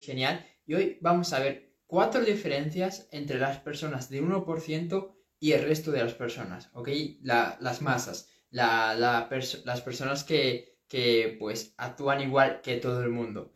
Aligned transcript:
genial 0.00 0.46
y 0.66 0.74
hoy 0.74 0.98
vamos 1.00 1.32
a 1.32 1.40
ver 1.40 1.74
cuatro 1.86 2.24
diferencias 2.24 3.08
entre 3.10 3.38
las 3.38 3.58
personas 3.58 4.08
de 4.10 4.22
1% 4.22 5.14
y 5.40 5.52
el 5.52 5.64
resto 5.64 5.90
de 5.90 6.02
las 6.04 6.14
personas, 6.14 6.70
¿ok? 6.74 6.88
las 7.22 7.82
masas, 7.82 8.28
las 8.50 9.80
personas 9.82 10.24
que, 10.24 10.78
que 10.86 11.36
pues 11.38 11.74
actúan 11.76 12.20
igual 12.20 12.60
que 12.62 12.76
todo 12.76 13.02
el 13.02 13.10
mundo. 13.10 13.52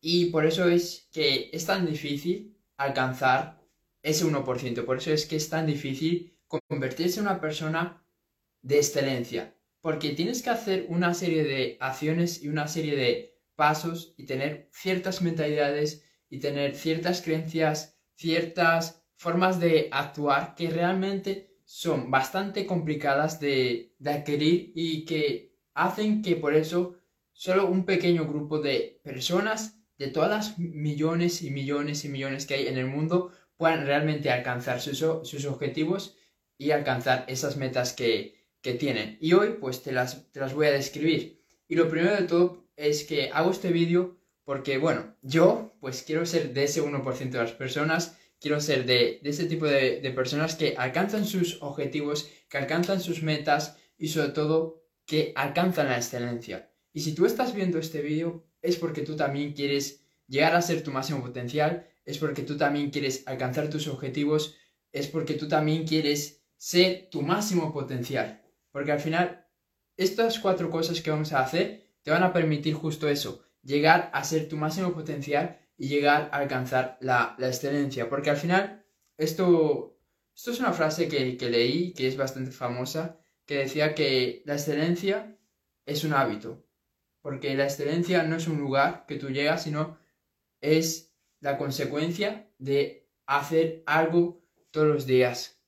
Y 0.00 0.26
por 0.26 0.44
eso 0.44 0.68
es 0.68 1.08
que 1.12 1.50
es 1.52 1.64
tan 1.64 1.86
difícil 1.86 2.58
alcanzar 2.76 3.62
ese 4.02 4.26
1%, 4.26 4.84
por 4.84 4.98
eso 4.98 5.12
es 5.12 5.24
que 5.24 5.36
es 5.36 5.48
tan 5.48 5.66
difícil 5.66 6.36
convertirse 6.68 7.20
en 7.20 7.26
una 7.26 7.40
persona 7.40 8.04
de 8.60 8.76
excelencia, 8.76 9.56
porque 9.80 10.10
tienes 10.10 10.42
que 10.42 10.50
hacer 10.50 10.86
una 10.88 11.14
serie 11.14 11.44
de 11.44 11.78
acciones 11.80 12.42
y 12.42 12.48
una 12.48 12.68
serie 12.68 12.96
de 12.96 13.33
pasos 13.56 14.14
y 14.16 14.26
tener 14.26 14.68
ciertas 14.72 15.22
mentalidades 15.22 16.04
y 16.28 16.40
tener 16.40 16.74
ciertas 16.74 17.22
creencias, 17.22 17.98
ciertas 18.14 19.04
formas 19.16 19.60
de 19.60 19.88
actuar 19.92 20.54
que 20.54 20.68
realmente 20.70 21.54
son 21.64 22.10
bastante 22.10 22.66
complicadas 22.66 23.40
de, 23.40 23.94
adquirir 24.04 24.72
y 24.74 25.04
que 25.04 25.56
hacen 25.72 26.22
que 26.22 26.36
por 26.36 26.54
eso 26.54 26.96
solo 27.32 27.66
un 27.66 27.84
pequeño 27.84 28.26
grupo 28.26 28.60
de 28.60 29.00
personas 29.02 29.80
de 29.98 30.08
todas 30.08 30.30
las 30.30 30.58
millones 30.58 31.42
y 31.42 31.50
millones 31.50 32.04
y 32.04 32.08
millones 32.08 32.46
que 32.46 32.54
hay 32.54 32.66
en 32.66 32.78
el 32.78 32.86
mundo 32.86 33.32
puedan 33.56 33.86
realmente 33.86 34.30
alcanzar 34.30 34.80
sus, 34.80 34.98
sus 34.98 35.46
objetivos 35.46 36.16
y 36.58 36.72
alcanzar 36.72 37.24
esas 37.28 37.56
metas 37.56 37.92
que, 37.92 38.44
que, 38.60 38.74
tienen. 38.74 39.16
Y 39.20 39.32
hoy 39.32 39.56
pues 39.60 39.82
te 39.82 39.92
las, 39.92 40.30
te 40.32 40.40
las 40.40 40.54
voy 40.54 40.66
a 40.66 40.72
describir. 40.72 41.42
Y 41.68 41.76
lo 41.76 41.88
primero 41.88 42.14
de 42.14 42.26
todo 42.26 42.63
es 42.76 43.04
que 43.04 43.30
hago 43.32 43.50
este 43.50 43.72
vídeo 43.72 44.18
porque, 44.44 44.78
bueno, 44.78 45.16
yo 45.22 45.76
pues 45.80 46.02
quiero 46.02 46.26
ser 46.26 46.52
de 46.52 46.64
ese 46.64 46.82
1% 46.82 47.30
de 47.30 47.38
las 47.38 47.52
personas, 47.52 48.18
quiero 48.40 48.60
ser 48.60 48.84
de, 48.84 49.20
ese 49.22 49.46
tipo 49.46 49.66
de, 49.66 50.12
personas 50.14 50.54
que 50.54 50.74
alcanzan 50.76 51.24
sus 51.24 51.62
objetivos, 51.62 52.28
que 52.48 52.58
alcanzan 52.58 53.00
sus 53.00 53.22
metas 53.22 53.78
y 53.96 54.08
sobre 54.08 54.28
todo 54.28 54.82
que 55.06 55.32
alcanzan 55.34 55.88
la 55.88 55.96
excelencia. 55.96 56.70
Y 56.92 57.00
si 57.00 57.14
tú 57.14 57.26
estás 57.26 57.54
viendo 57.54 57.78
este 57.78 58.02
vídeo 58.02 58.46
es 58.60 58.76
porque 58.76 59.02
tú 59.02 59.16
también 59.16 59.52
quieres 59.52 60.04
llegar 60.26 60.54
a 60.54 60.62
ser 60.62 60.82
tu 60.82 60.90
máximo 60.90 61.22
potencial, 61.22 61.86
es 62.04 62.18
porque 62.18 62.42
tú 62.42 62.56
también 62.56 62.90
quieres 62.90 63.22
alcanzar 63.26 63.68
tus 63.70 63.88
objetivos, 63.88 64.56
es 64.92 65.08
porque 65.08 65.34
tú 65.34 65.48
también 65.48 65.86
quieres 65.86 66.44
ser 66.56 67.08
tu 67.10 67.22
máximo 67.22 67.72
potencial. 67.72 68.42
Porque 68.70 68.92
al 68.92 69.00
final, 69.00 69.46
estas 69.96 70.38
cuatro 70.38 70.70
cosas 70.70 71.00
que 71.00 71.10
vamos 71.10 71.32
a 71.32 71.40
hacer 71.40 71.83
te 72.04 72.10
van 72.10 72.22
a 72.22 72.32
permitir 72.32 72.74
justo 72.74 73.08
eso, 73.08 73.42
llegar 73.62 74.10
a 74.12 74.22
ser 74.22 74.48
tu 74.48 74.56
máximo 74.56 74.92
potencial 74.92 75.58
y 75.76 75.88
llegar 75.88 76.28
a 76.32 76.36
alcanzar 76.36 76.98
la, 77.00 77.34
excelencia. 77.40 78.08
Porque 78.08 78.30
al 78.30 78.36
final, 78.36 78.86
esto, 79.16 79.98
esto 80.36 80.52
es 80.52 80.60
una 80.60 80.72
frase 80.72 81.08
que, 81.08 81.36
que 81.36 81.50
leí, 81.50 81.92
que 81.94 82.06
es 82.06 82.16
bastante 82.16 82.52
famosa, 82.52 83.18
que 83.46 83.56
decía 83.56 83.94
que 83.94 84.42
la 84.44 84.54
excelencia 84.54 85.36
es 85.86 86.04
un 86.04 86.12
hábito. 86.12 86.64
Porque 87.22 87.54
la 87.54 87.64
excelencia 87.64 88.22
no 88.22 88.36
es 88.36 88.46
un 88.46 88.58
lugar 88.58 89.06
que 89.08 89.16
tú 89.16 89.30
llegas, 89.30 89.62
sino 89.62 89.98
es 90.60 91.16
la 91.40 91.56
consecuencia 91.56 92.50
de 92.58 93.10
hacer 93.26 93.82
algo 93.86 94.44
todos 94.70 94.88
los 94.88 95.06
días 95.06 95.58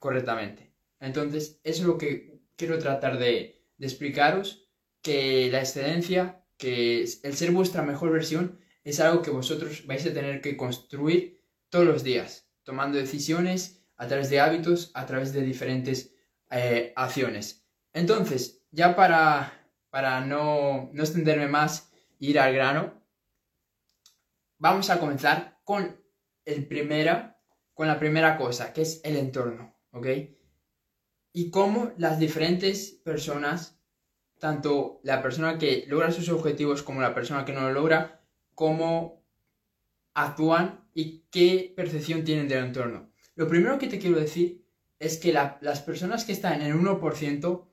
correctamente. 0.00 0.74
Entonces, 0.98 1.60
eso 1.62 1.82
es 1.82 1.86
lo 1.86 1.98
que 1.98 2.40
quiero 2.56 2.80
tratar 2.80 3.18
de 3.18 3.64
explicaros, 3.78 4.67
que 5.08 5.48
la 5.50 5.60
excelencia 5.60 6.44
que 6.58 7.02
el 7.22 7.34
ser 7.34 7.50
vuestra 7.52 7.80
mejor 7.80 8.10
versión 8.12 8.60
es 8.84 9.00
algo 9.00 9.22
que 9.22 9.30
vosotros 9.30 9.86
vais 9.86 10.04
a 10.04 10.12
tener 10.12 10.42
que 10.42 10.54
construir 10.54 11.42
todos 11.70 11.86
los 11.86 12.04
días, 12.04 12.50
tomando 12.62 12.98
decisiones 12.98 13.80
a 13.96 14.06
través 14.06 14.28
de 14.28 14.40
hábitos, 14.40 14.90
a 14.92 15.06
través 15.06 15.32
de 15.32 15.40
diferentes 15.40 16.14
eh, 16.50 16.92
acciones. 16.94 17.64
Entonces, 17.94 18.60
ya 18.70 18.94
para, 18.96 19.66
para 19.88 20.20
no, 20.20 20.90
no 20.92 21.02
extenderme 21.02 21.48
más 21.48 21.90
ir 22.18 22.38
al 22.38 22.52
grano, 22.52 23.02
vamos 24.58 24.90
a 24.90 25.00
comenzar 25.00 25.58
con, 25.64 26.04
el 26.44 26.66
primera, 26.66 27.40
con 27.72 27.88
la 27.88 27.98
primera 27.98 28.36
cosa, 28.36 28.74
que 28.74 28.82
es 28.82 29.00
el 29.04 29.16
entorno, 29.16 29.74
¿ok? 29.92 30.06
Y 31.32 31.50
cómo 31.50 31.92
las 31.96 32.18
diferentes 32.18 33.00
personas 33.02 33.77
tanto 34.38 35.00
la 35.02 35.22
persona 35.22 35.58
que 35.58 35.84
logra 35.88 36.10
sus 36.10 36.28
objetivos 36.28 36.82
como 36.82 37.00
la 37.00 37.14
persona 37.14 37.44
que 37.44 37.52
no 37.52 37.62
lo 37.62 37.72
logra, 37.72 38.20
cómo 38.54 39.24
actúan 40.14 40.88
y 40.94 41.24
qué 41.30 41.72
percepción 41.76 42.24
tienen 42.24 42.48
del 42.48 42.64
entorno. 42.64 43.10
Lo 43.34 43.46
primero 43.46 43.78
que 43.78 43.86
te 43.86 43.98
quiero 43.98 44.18
decir 44.18 44.66
es 44.98 45.18
que 45.18 45.32
las 45.32 45.80
personas 45.82 46.24
que 46.24 46.32
están 46.32 46.60
en 46.60 46.68
el 46.68 46.74
1% 46.74 47.66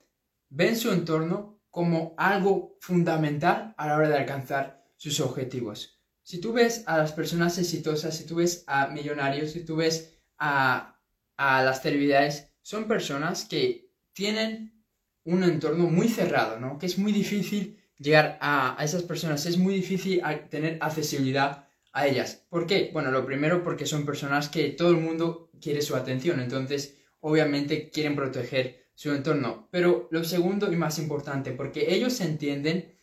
ven 0.50 0.76
su 0.76 0.92
entorno 0.92 1.60
como 1.72 2.14
algo 2.18 2.78
fundamental 2.80 3.74
a 3.78 3.88
la 3.88 3.98
hora 3.98 4.10
de 4.10 4.18
alcanzar 4.18 4.86
sus 4.96 5.20
objetivos. 5.20 6.00
Si 6.22 6.40
tú 6.40 6.54
ves 6.54 6.84
a 6.88 6.98
las 6.98 7.12
personas 7.12 7.58
exitosas, 7.58 8.16
si 8.16 8.26
tú 8.26 8.36
ves 8.36 8.64
a 8.68 8.88
millonarios, 8.88 9.52
si 9.52 9.66
tú 9.66 9.76
ves 9.76 10.18
a, 10.38 11.00
a 11.36 11.64
las 11.64 11.82
celebridades, 11.82 12.52
son 12.62 12.88
personas 12.88 13.46
que 13.46 13.92
tienen 14.14 14.75
un 15.26 15.44
entorno 15.44 15.88
muy 15.88 16.08
cerrado, 16.08 16.60
¿no? 16.60 16.80
Que 16.80 16.86
es 16.86 16.98
muy 16.98 17.12
difícil 17.12 17.80
llegar 17.98 18.38
a, 18.42 18.78
esas 18.82 19.04
personas, 19.04 19.46
es 19.46 19.58
muy 19.58 19.76
difícil 19.76 20.22
tener 20.50 20.78
accesibilidad 20.82 21.68
a 21.92 22.08
ellas. 22.08 22.46
¿Por 22.50 22.68
qué? 22.68 22.90
Bueno, 22.94 23.12
lo 23.12 23.26
primero 23.26 23.64
porque 23.64 23.86
son 23.86 24.06
personas 24.06 24.50
que 24.50 24.70
todo 24.70 24.92
el 24.92 24.98
mundo 24.98 25.50
quiere 25.62 25.82
su 25.82 25.96
atención, 25.96 26.40
entonces 26.40 26.98
obviamente 27.22 27.90
quieren 27.90 28.16
proteger 28.16 28.86
su 28.94 29.14
entorno. 29.14 29.68
Pero 29.72 30.08
lo 30.12 30.24
segundo 30.24 30.72
y 30.72 30.76
más 30.76 31.00
importante, 31.00 31.52
porque 31.52 31.94
ellos 31.94 32.20
entienden 32.22 32.96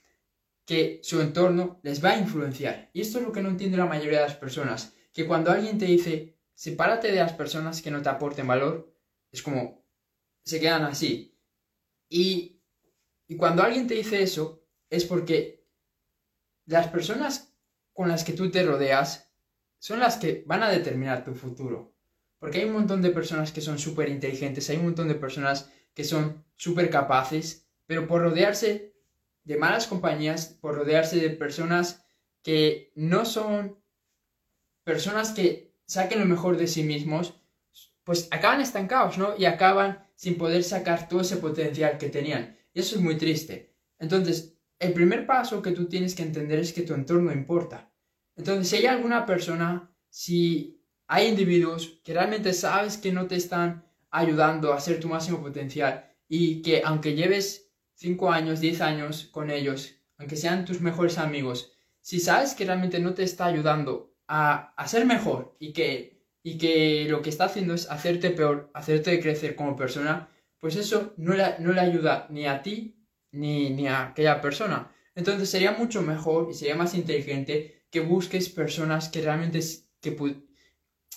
que 0.65 1.01
su 1.03 1.21
entorno 1.21 1.81
les 1.83 2.05
va 2.05 2.11
a 2.11 2.19
influenciar. 2.19 2.91
Y 2.93 3.01
esto 3.01 3.19
es 3.19 3.25
lo 3.25 3.33
que 3.33 3.43
no 3.43 3.49
entiende 3.49 3.77
la 3.77 3.87
mayoría 3.87 4.21
de 4.21 4.27
las 4.27 4.37
personas, 4.37 4.95
que 5.13 5.27
cuando 5.27 5.51
alguien 5.51 5.79
te 5.79 5.87
dice, 5.87 6.39
sepárate 6.55 7.11
de 7.11 7.19
las 7.19 7.33
personas 7.33 7.83
que 7.83 7.91
no 7.91 8.01
te 8.01 8.09
aporten 8.09 8.47
valor, 8.47 8.95
es 9.31 9.43
como, 9.43 9.85
se 10.45 10.61
quedan 10.61 10.85
así. 10.85 11.32
Y, 12.13 12.61
cuando 13.39 13.63
alguien 13.63 13.87
te 13.87 13.95
dice 13.95 14.23
eso, 14.23 14.63
es 14.91 15.07
porque 15.07 15.67
las 16.67 16.89
personas 16.89 17.55
con 17.95 18.09
las 18.09 18.23
que 18.23 18.35
tú 18.35 18.51
te 18.51 18.63
rodeas 18.63 19.33
son 19.79 19.99
las 19.99 20.19
que 20.19 20.45
van 20.47 20.63
a 20.63 20.71
determinar 20.71 21.25
tu 21.25 21.35
futuro. 21.35 21.97
Porque 22.39 22.59
hay 22.59 22.65
un 22.67 22.75
montón 22.75 23.01
de 23.01 23.11
personas 23.11 23.51
que 23.51 23.63
son 23.63 23.79
súper 23.79 24.11
inteligentes, 24.11 24.69
hay 24.69 24.77
un 24.77 24.85
montón 24.85 25.09
de 25.09 25.15
personas 25.15 25.71
que 25.95 26.05
son 26.05 26.45
súper 26.55 26.91
capaces, 26.91 27.67
pero 27.87 28.07
por 28.07 28.21
rodearse 28.21 28.95
de 29.45 29.57
malas 29.57 29.87
compañías, 29.87 30.59
por 30.61 30.75
rodearse 30.75 31.19
de 31.19 31.31
personas 31.31 32.05
que 32.43 32.93
no 32.95 33.25
son 33.25 33.83
personas 34.85 35.31
que 35.31 35.75
saquen 35.87 36.21
lo 36.21 36.27
mejor 36.27 36.59
de 36.59 36.67
sí 36.67 36.83
mismos, 36.83 37.41
pues 38.05 38.29
acaban 38.31 38.61
estancados, 38.61 39.17
¿no? 39.17 39.35
Y 39.39 39.47
acaban 39.47 40.07
sin 40.23 40.39
poder 40.39 40.63
sacar 40.63 41.09
todo 41.09 41.23
ese 41.23 41.39
potencial 41.39 41.99
que 41.99 42.09
tenían. 42.09 42.57
Y 42.73 42.79
eso 42.79 42.95
es 42.95 43.03
muy 43.03 43.17
triste. 43.17 43.75
Entonces, 43.99 44.57
el 44.79 44.93
primer 44.93 45.27
paso 45.27 45.61
que 45.61 45.73
tú 45.73 45.87
tienes 45.87 46.15
que 46.15 46.23
entender 46.23 46.61
es 46.61 46.73
que 46.73 46.83
tu 46.83 46.95
entorno 46.95 47.33
importa. 47.33 47.93
Entonces, 48.37 48.69
si 48.69 48.77
hay 48.77 48.87
alguna 48.87 49.27
persona, 49.27 49.93
si 50.09 50.81
hay 51.09 51.27
individuos 51.27 52.01
que 52.05 52.15
realmente 52.15 52.53
sabes 52.53 52.99
que 52.99 53.11
no 53.11 53.27
te 53.27 53.35
están 53.35 53.85
ayudando 54.13 54.73
a 54.73 54.79
ser 54.79 55.01
tu 55.01 55.09
máximo 55.09 55.43
potencial 55.43 56.09
y 56.29 56.63
que 56.63 56.83
aunque 56.85 57.17
lleves 57.17 57.73
5 57.95 58.31
años, 58.31 58.61
10 58.61 58.81
años 58.81 59.25
con 59.33 59.51
ellos, 59.51 59.97
aunque 60.19 60.37
sean 60.37 60.65
tus 60.65 60.81
mejores 60.81 61.19
amigos, 61.19 61.73
si 62.01 62.21
sabes 62.21 62.55
que 62.55 62.65
realmente 62.65 63.01
no 63.01 63.13
te 63.13 63.25
está 63.25 63.47
ayudando 63.47 64.15
a, 64.29 64.73
a 64.77 64.87
ser 64.87 65.05
mejor 65.05 65.57
y 65.59 65.73
que 65.73 66.12
y 66.43 66.59
que 66.59 67.07
lo 67.09 67.23
que 67.23 67.31
está 67.31 67.45
haciendo 67.45 67.75
es 67.75 67.91
hacerte 67.91 68.31
peor, 68.31 68.71
hacerte 68.75 69.21
crecer 69.21 69.55
como 69.55 69.77
persona, 69.77 70.29
pues 70.59 70.77
eso 70.77 71.13
no 71.17 71.35
le, 71.35 71.59
no 71.61 71.73
le 71.73 71.81
ayuda 71.81 72.27
ni 72.31 72.47
a 72.47 72.63
ti 72.63 72.97
ni, 73.33 73.71
ni, 73.71 73.89
a 73.89 74.09
aquella 74.09 74.41
persona. 74.41 74.93
Entonces 75.15 75.49
sería 75.51 75.73
mucho 75.73 76.03
mejor 76.03 76.49
y 76.51 76.55
sería 76.55 76.75
más 76.75 76.95
inteligente 76.95 77.83
que 77.91 78.01
busques 78.01 78.49
personas 78.49 79.09
que 79.09 79.23
realmente 79.23 79.61
que, 80.01 80.17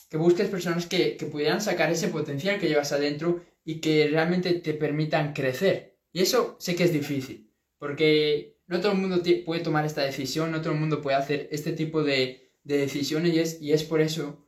que 0.10 0.18
busques 0.18 0.50
personas 0.50 0.86
que, 0.86 1.18
que 1.18 1.26
pudieran 1.26 1.62
sacar 1.62 1.92
ese 1.92 2.10
potencial 2.10 2.60
que 2.60 2.68
llevas 2.68 2.92
adentro 2.92 3.44
y 3.64 3.80
que 3.82 4.08
realmente 4.08 4.54
te 4.56 4.74
permitan 4.74 5.34
crecer. 5.34 5.98
Y 6.12 6.22
eso 6.22 6.56
sé 6.60 6.76
que 6.76 6.84
es 6.84 6.94
difícil, 6.94 7.52
porque 7.78 8.58
no 8.68 8.80
todo 8.80 8.94
el 8.94 9.00
mundo 9.00 9.22
puede 9.46 9.62
tomar 9.62 9.86
esta 9.86 10.02
decisión, 10.02 10.52
no 10.52 10.62
todo 10.62 10.74
el 10.74 10.80
mundo 10.80 11.02
puede 11.02 11.18
hacer 11.18 11.50
este 11.52 11.74
tipo 11.74 12.04
de, 12.04 12.52
de 12.64 12.78
decisiones 12.78 13.34
y 13.34 13.40
es, 13.40 13.62
y 13.62 13.74
es 13.74 13.84
por 13.84 14.02
eso 14.02 14.45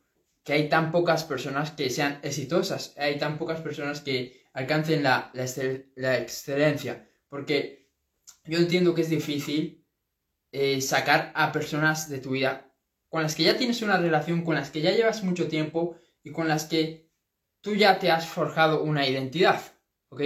que 0.48 0.54
hay 0.54 0.70
tan 0.70 0.90
pocas 0.92 1.24
personas 1.24 1.72
que 1.72 1.90
sean 1.90 2.20
exitosas, 2.22 2.94
hay 2.96 3.18
tan 3.18 3.36
pocas 3.36 3.60
personas 3.60 4.00
que 4.00 4.46
alcancen 4.54 5.02
la, 5.02 5.30
excelencia, 5.34 7.06
porque 7.28 7.90
yo 8.44 8.56
entiendo 8.56 8.94
que 8.94 9.02
es 9.02 9.10
difícil 9.10 9.86
eh, 10.50 10.80
sacar 10.80 11.32
a 11.34 11.52
personas 11.52 12.08
de 12.08 12.20
tu 12.20 12.30
vida 12.30 12.74
con 13.10 13.22
las 13.22 13.34
que 13.34 13.42
ya 13.42 13.58
tienes 13.58 13.82
una 13.82 13.98
relación, 13.98 14.42
con 14.42 14.54
las 14.54 14.70
que 14.70 14.80
ya 14.80 14.92
llevas 14.92 15.22
mucho 15.22 15.48
tiempo 15.48 15.98
y 16.22 16.32
con 16.32 16.48
las 16.48 16.64
que 16.64 17.10
tú 17.60 17.74
ya 17.74 17.98
te 17.98 18.10
has 18.10 18.26
forjado 18.26 18.82
una 18.82 19.06
identidad, 19.06 19.60
¿ok? 20.08 20.22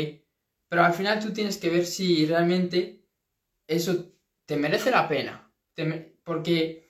Pero 0.69 0.85
al 0.85 0.95
final 0.95 1.19
tú 1.19 1.33
tienes 1.33 1.59
que 1.59 1.69
ver 1.69 1.85
si 1.85 2.27
realmente 2.27 3.09
eso 3.67 4.13
te 4.47 4.57
merece 4.57 4.93
la 4.93 5.09
pena, 5.09 5.53
porque 6.23 6.89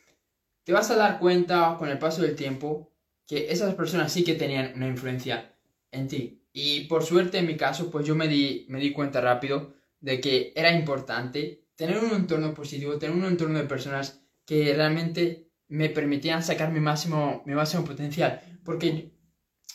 te 0.65 0.75
vas 0.75 0.91
a 0.91 0.97
dar 0.97 1.19
cuenta 1.19 1.77
con 1.79 1.89
el 1.89 1.99
paso 1.99 2.21
del 2.21 2.37
tiempo 2.37 2.92
que 3.27 3.51
esas 3.51 3.75
personas 3.75 4.13
sí 4.13 4.25
que 4.25 4.35
tenían 4.35 4.73
una 4.77 4.89
influencia 4.89 5.55
en 5.91 6.09
ti. 6.09 6.43
Y 6.53 6.85
por 6.87 7.05
suerte 7.05 7.39
en 7.39 7.47
mi 7.47 7.57
caso, 7.57 7.91
pues 7.91 8.07
yo 8.07 8.15
me 8.15 8.29
di, 8.29 8.67
me 8.69 8.79
di 8.79 8.93
cuenta 8.93 9.21
rápido 9.21 9.75
de 10.01 10.21
que 10.21 10.53
era 10.55 10.73
importante 10.73 11.67
tener 11.77 11.99
un 11.99 12.13
entorno 12.13 12.53
positivo, 12.55 12.99
tener 12.99 13.17
un 13.17 13.25
entorno 13.25 13.59
de 13.59 13.65
personas 13.65 14.23
que 14.45 14.75
realmente 14.75 15.49
me 15.69 15.89
permitían 15.89 16.43
sacar 16.43 16.71
mi 16.71 16.81
máximo, 16.81 17.43
mi 17.47 17.55
máximo 17.55 17.85
potencial. 17.85 18.41
Porque 18.65 19.13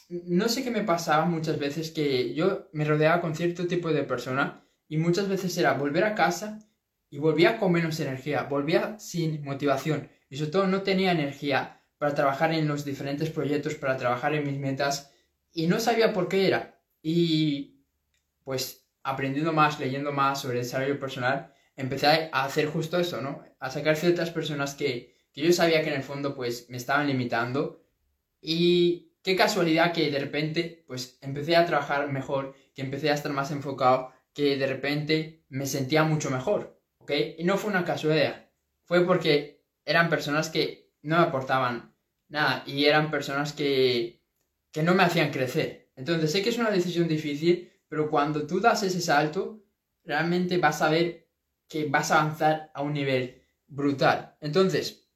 no 0.10 0.48
sé 0.48 0.64
qué 0.64 0.72
me 0.72 0.84
pasaba 0.84 1.26
muchas 1.26 1.58
veces 1.58 1.92
que 1.92 2.34
yo 2.34 2.70
me 2.74 2.86
rodeaba 2.86 3.22
con 3.22 3.36
cierto 3.36 3.68
tipo 3.68 3.92
de 3.92 4.04
persona 4.04 4.64
y 4.88 4.98
muchas 4.98 5.28
veces 5.28 5.58
era 5.58 5.74
volver 5.74 6.04
a 6.04 6.16
casa 6.16 6.60
y 7.10 7.18
volvía 7.18 7.58
con 7.58 7.72
menos 7.72 8.00
energía, 8.00 8.44
volvía 8.44 9.00
sin 9.00 9.44
motivación 9.44 10.10
y 10.30 10.38
sobre 10.38 10.52
todo 10.52 10.68
no 10.68 10.84
tenía 10.84 11.12
energía 11.12 11.77
para 11.98 12.14
trabajar 12.14 12.54
en 12.54 12.68
los 12.68 12.86
diferentes 12.86 13.30
proyectos, 13.30 13.76
para 13.76 13.98
trabajar 13.98 14.34
en 14.36 14.46
mis 14.46 14.58
metas 14.58 15.12
y 15.52 15.68
no 15.68 15.80
sabía 15.80 16.14
por 16.14 16.28
qué 16.28 16.48
era. 16.48 16.80
Y 17.02 17.84
pues 18.44 18.88
aprendiendo 19.04 19.54
más, 19.54 19.80
leyendo 19.80 20.12
más 20.12 20.42
sobre 20.42 20.60
desarrollo 20.60 21.00
personal, 21.00 21.54
empecé 21.76 22.30
a 22.32 22.46
hacer 22.46 22.68
justo 22.68 23.00
eso, 23.00 23.22
¿no? 23.22 23.44
A 23.60 23.70
sacar 23.70 23.96
ciertas 23.96 24.32
personas 24.32 24.76
que, 24.76 25.16
que 25.32 25.42
yo 25.42 25.54
sabía 25.54 25.82
que 25.82 25.90
en 25.90 25.96
el 25.96 26.04
fondo 26.04 26.36
pues 26.36 26.70
me 26.70 26.78
estaban 26.78 27.08
limitando 27.08 27.84
y 28.42 29.14
qué 29.24 29.36
casualidad 29.36 29.94
que 29.94 30.12
de 30.12 30.20
repente 30.20 30.84
pues 30.88 31.18
empecé 31.22 31.56
a 31.56 31.66
trabajar 31.66 32.12
mejor, 32.12 32.56
que 32.76 32.82
empecé 32.82 33.10
a 33.10 33.14
estar 33.14 33.32
más 33.32 33.52
enfocado, 33.52 34.12
que 34.34 34.58
de 34.58 34.68
repente 34.68 35.46
me 35.50 35.66
sentía 35.66 36.04
mucho 36.04 36.30
mejor, 36.30 36.80
¿ok? 37.00 37.12
Y 37.38 37.44
no 37.44 37.58
fue 37.58 37.72
una 37.72 37.86
casualidad, 37.86 38.50
fue 38.84 39.06
porque 39.06 39.64
eran 39.86 40.10
personas 40.10 40.50
que 40.50 40.87
no 41.07 41.18
me 41.18 41.24
aportaban 41.24 41.95
nada 42.27 42.63
y 42.68 42.83
eran 42.83 43.09
personas 43.09 43.54
que, 43.54 44.21
que 44.71 44.83
no 44.83 44.94
me 44.94 45.04
hacían 45.04 45.31
crecer. 45.31 45.89
Entonces 45.95 46.31
sé 46.31 46.44
que 46.44 46.50
es 46.50 46.57
una 46.57 46.69
decisión 46.69 47.07
difícil, 47.07 47.71
pero 47.88 48.09
cuando 48.09 48.45
tú 48.45 48.59
das 48.59 48.83
ese 48.83 49.00
salto, 49.00 49.63
realmente 50.04 50.57
vas 50.57 50.81
a 50.81 50.89
ver 50.89 51.30
que 51.69 51.86
vas 51.86 52.12
a 52.12 52.21
avanzar 52.21 52.71
a 52.74 52.81
un 52.81 52.94
nivel 52.94 53.42
brutal. 53.68 54.36
Entonces, 54.42 55.07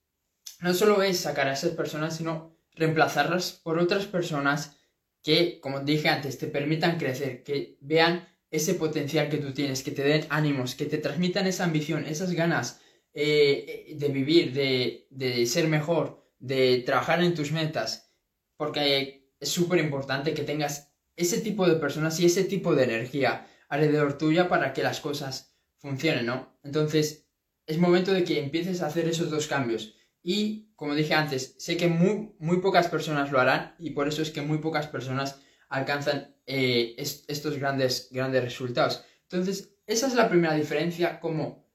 no 0.61 0.73
solo 0.73 1.03
es 1.03 1.19
sacar 1.19 1.49
a 1.49 1.53
esas 1.53 1.71
personas, 1.71 2.15
sino 2.15 2.55
reemplazarlas 2.73 3.51
por 3.51 3.77
otras 3.77 4.05
personas 4.05 4.77
que, 5.21 5.59
como 5.59 5.81
dije 5.81 6.07
antes, 6.07 6.37
te 6.37 6.47
permitan 6.47 6.97
crecer, 6.97 7.43
que 7.43 7.77
vean 7.81 8.29
ese 8.49 8.75
potencial 8.75 9.27
que 9.27 9.39
tú 9.39 9.53
tienes, 9.53 9.83
que 9.83 9.91
te 9.91 10.03
den 10.03 10.25
ánimos, 10.29 10.73
que 10.73 10.85
te 10.85 10.99
transmitan 10.99 11.47
esa 11.47 11.65
ambición, 11.65 12.05
esas 12.05 12.31
ganas 12.31 12.79
eh, 13.13 13.95
de 13.97 14.07
vivir, 14.09 14.53
de, 14.53 15.07
de 15.09 15.45
ser 15.45 15.67
mejor, 15.67 16.25
de 16.39 16.83
trabajar 16.85 17.23
en 17.23 17.33
tus 17.33 17.51
metas, 17.51 18.13
porque 18.57 19.33
es 19.39 19.49
súper 19.49 19.79
importante 19.79 20.33
que 20.33 20.43
tengas 20.43 20.93
ese 21.15 21.41
tipo 21.41 21.67
de 21.67 21.75
personas 21.75 22.19
y 22.19 22.25
ese 22.25 22.43
tipo 22.43 22.75
de 22.75 22.83
energía 22.83 23.47
alrededor 23.69 24.17
tuya 24.17 24.49
para 24.49 24.73
que 24.73 24.83
las 24.83 24.99
cosas 24.99 25.55
funcionen, 25.77 26.25
¿no? 26.25 26.57
Entonces, 26.63 27.27
es 27.65 27.77
momento 27.77 28.13
de 28.13 28.23
que 28.23 28.39
empieces 28.39 28.81
a 28.81 28.87
hacer 28.87 29.07
esos 29.07 29.29
dos 29.29 29.47
cambios. 29.47 29.95
Y, 30.23 30.71
como 30.75 30.93
dije 30.93 31.13
antes, 31.13 31.55
sé 31.57 31.77
que 31.77 31.87
muy, 31.87 32.33
muy 32.39 32.57
pocas 32.57 32.87
personas 32.87 33.31
lo 33.31 33.39
harán 33.39 33.75
y 33.79 33.91
por 33.91 34.07
eso 34.07 34.21
es 34.21 34.31
que 34.31 34.41
muy 34.41 34.59
pocas 34.59 34.87
personas 34.87 35.39
alcanzan 35.69 36.35
eh, 36.45 36.95
estos 36.97 37.57
grandes, 37.57 38.09
grandes 38.11 38.43
resultados. 38.43 39.03
Entonces, 39.23 39.73
esa 39.87 40.07
es 40.07 40.13
la 40.13 40.29
primera 40.29 40.53
diferencia, 40.53 41.19
como 41.19 41.70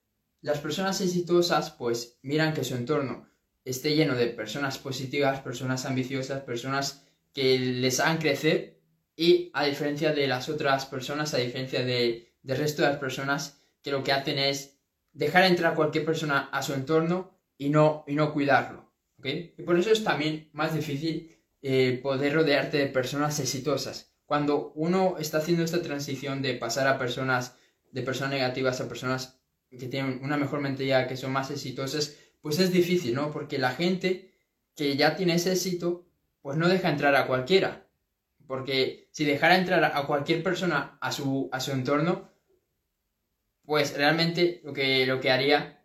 las 0.47 0.61
personas 0.61 1.01
exitosas, 1.01 1.73
pues 1.73 2.19
miran 2.23 2.55
que 2.55 2.63
su 2.63 2.77
entorno 2.77 3.27
esté 3.65 3.97
lleno 3.97 4.15
de 4.15 4.29
personas 4.29 4.79
positivas, 4.79 5.41
personas 5.41 5.87
ambiciosas, 5.87 6.43
personas 6.43 7.05
que 7.33 7.59
les 7.59 7.99
hagan 7.99 8.19
crecer 8.19 8.79
y 9.17 9.51
a 9.55 9.65
diferencia 9.65 10.13
de 10.13 10.29
las 10.29 10.49
otras 10.49 10.87
personas, 10.87 11.35
a 11.35 11.39
diferencia 11.39 11.85
de, 11.85 12.33
del 12.45 12.59
resto 12.59 12.83
de 12.83 12.91
las 12.91 12.99
personas 12.99 13.59
que 13.83 13.91
lo 13.91 14.05
que 14.05 14.13
hacen 14.13 14.39
es 14.39 14.79
dejar 15.13 15.43
entrar 15.47 15.75
cualquier 15.75 16.05
persona 16.05 16.49
a 16.53 16.63
su 16.63 16.75
entorno 16.75 17.37
y 17.59 17.71
no, 17.71 18.05
y 18.07 18.15
no 18.15 18.33
cuidarlo. 18.33 18.93
Y 19.25 19.63
por 19.65 19.77
eso 19.77 19.91
es 19.91 20.05
también 20.05 20.49
más 20.53 20.73
difícil 20.77 21.37
eh, 21.61 21.99
poder 22.01 22.35
rodearte 22.35 22.79
de 22.79 22.87
personas 22.87 23.41
exitosas. 23.41 24.13
Cuando 24.27 24.71
uno 24.77 25.17
está 25.19 25.39
haciendo 25.39 25.65
esta 25.65 25.83
transición 25.83 26.41
de 26.41 26.55
pasar 26.55 26.87
a 26.87 26.99
personas, 26.99 27.57
de 27.91 28.03
personas 28.03 28.31
negativas 28.31 28.81
a 28.81 28.87
personas 28.87 29.41
que 29.71 29.89
tienen 29.89 30.21
una 30.23 30.37
mejor 30.37 30.61
mentalidad, 30.61 31.09
que 31.09 31.17
son 31.17 31.33
más 31.33 31.51
exitosas, 31.51 32.17
pues 32.41 32.59
es 32.59 32.73
difícil, 32.73 33.15
¿no? 33.15 33.33
Porque 33.33 33.59
la 33.59 33.73
gente 33.73 34.33
que 34.75 34.97
ya 34.97 35.17
tiene 35.17 35.35
ese 35.35 35.53
éxito, 35.53 36.07
pues 36.43 36.57
no 36.57 36.69
deja 36.69 36.91
entrar 36.91 37.15
a 37.17 37.27
cualquiera. 37.27 37.87
Porque 38.47 39.09
si 39.11 39.25
dejara 39.25 39.57
entrar 39.57 39.85
a 39.85 40.07
cualquier 40.07 40.43
persona 40.43 40.99
a 41.01 41.11
su, 41.11 41.49
a 41.53 41.61
su 41.61 41.73
entorno, 41.73 42.31
pues 43.65 43.97
realmente 43.97 44.61
lo 44.65 44.73
que, 44.73 45.05
lo 45.07 45.21
que 45.21 45.31
haría 45.31 45.83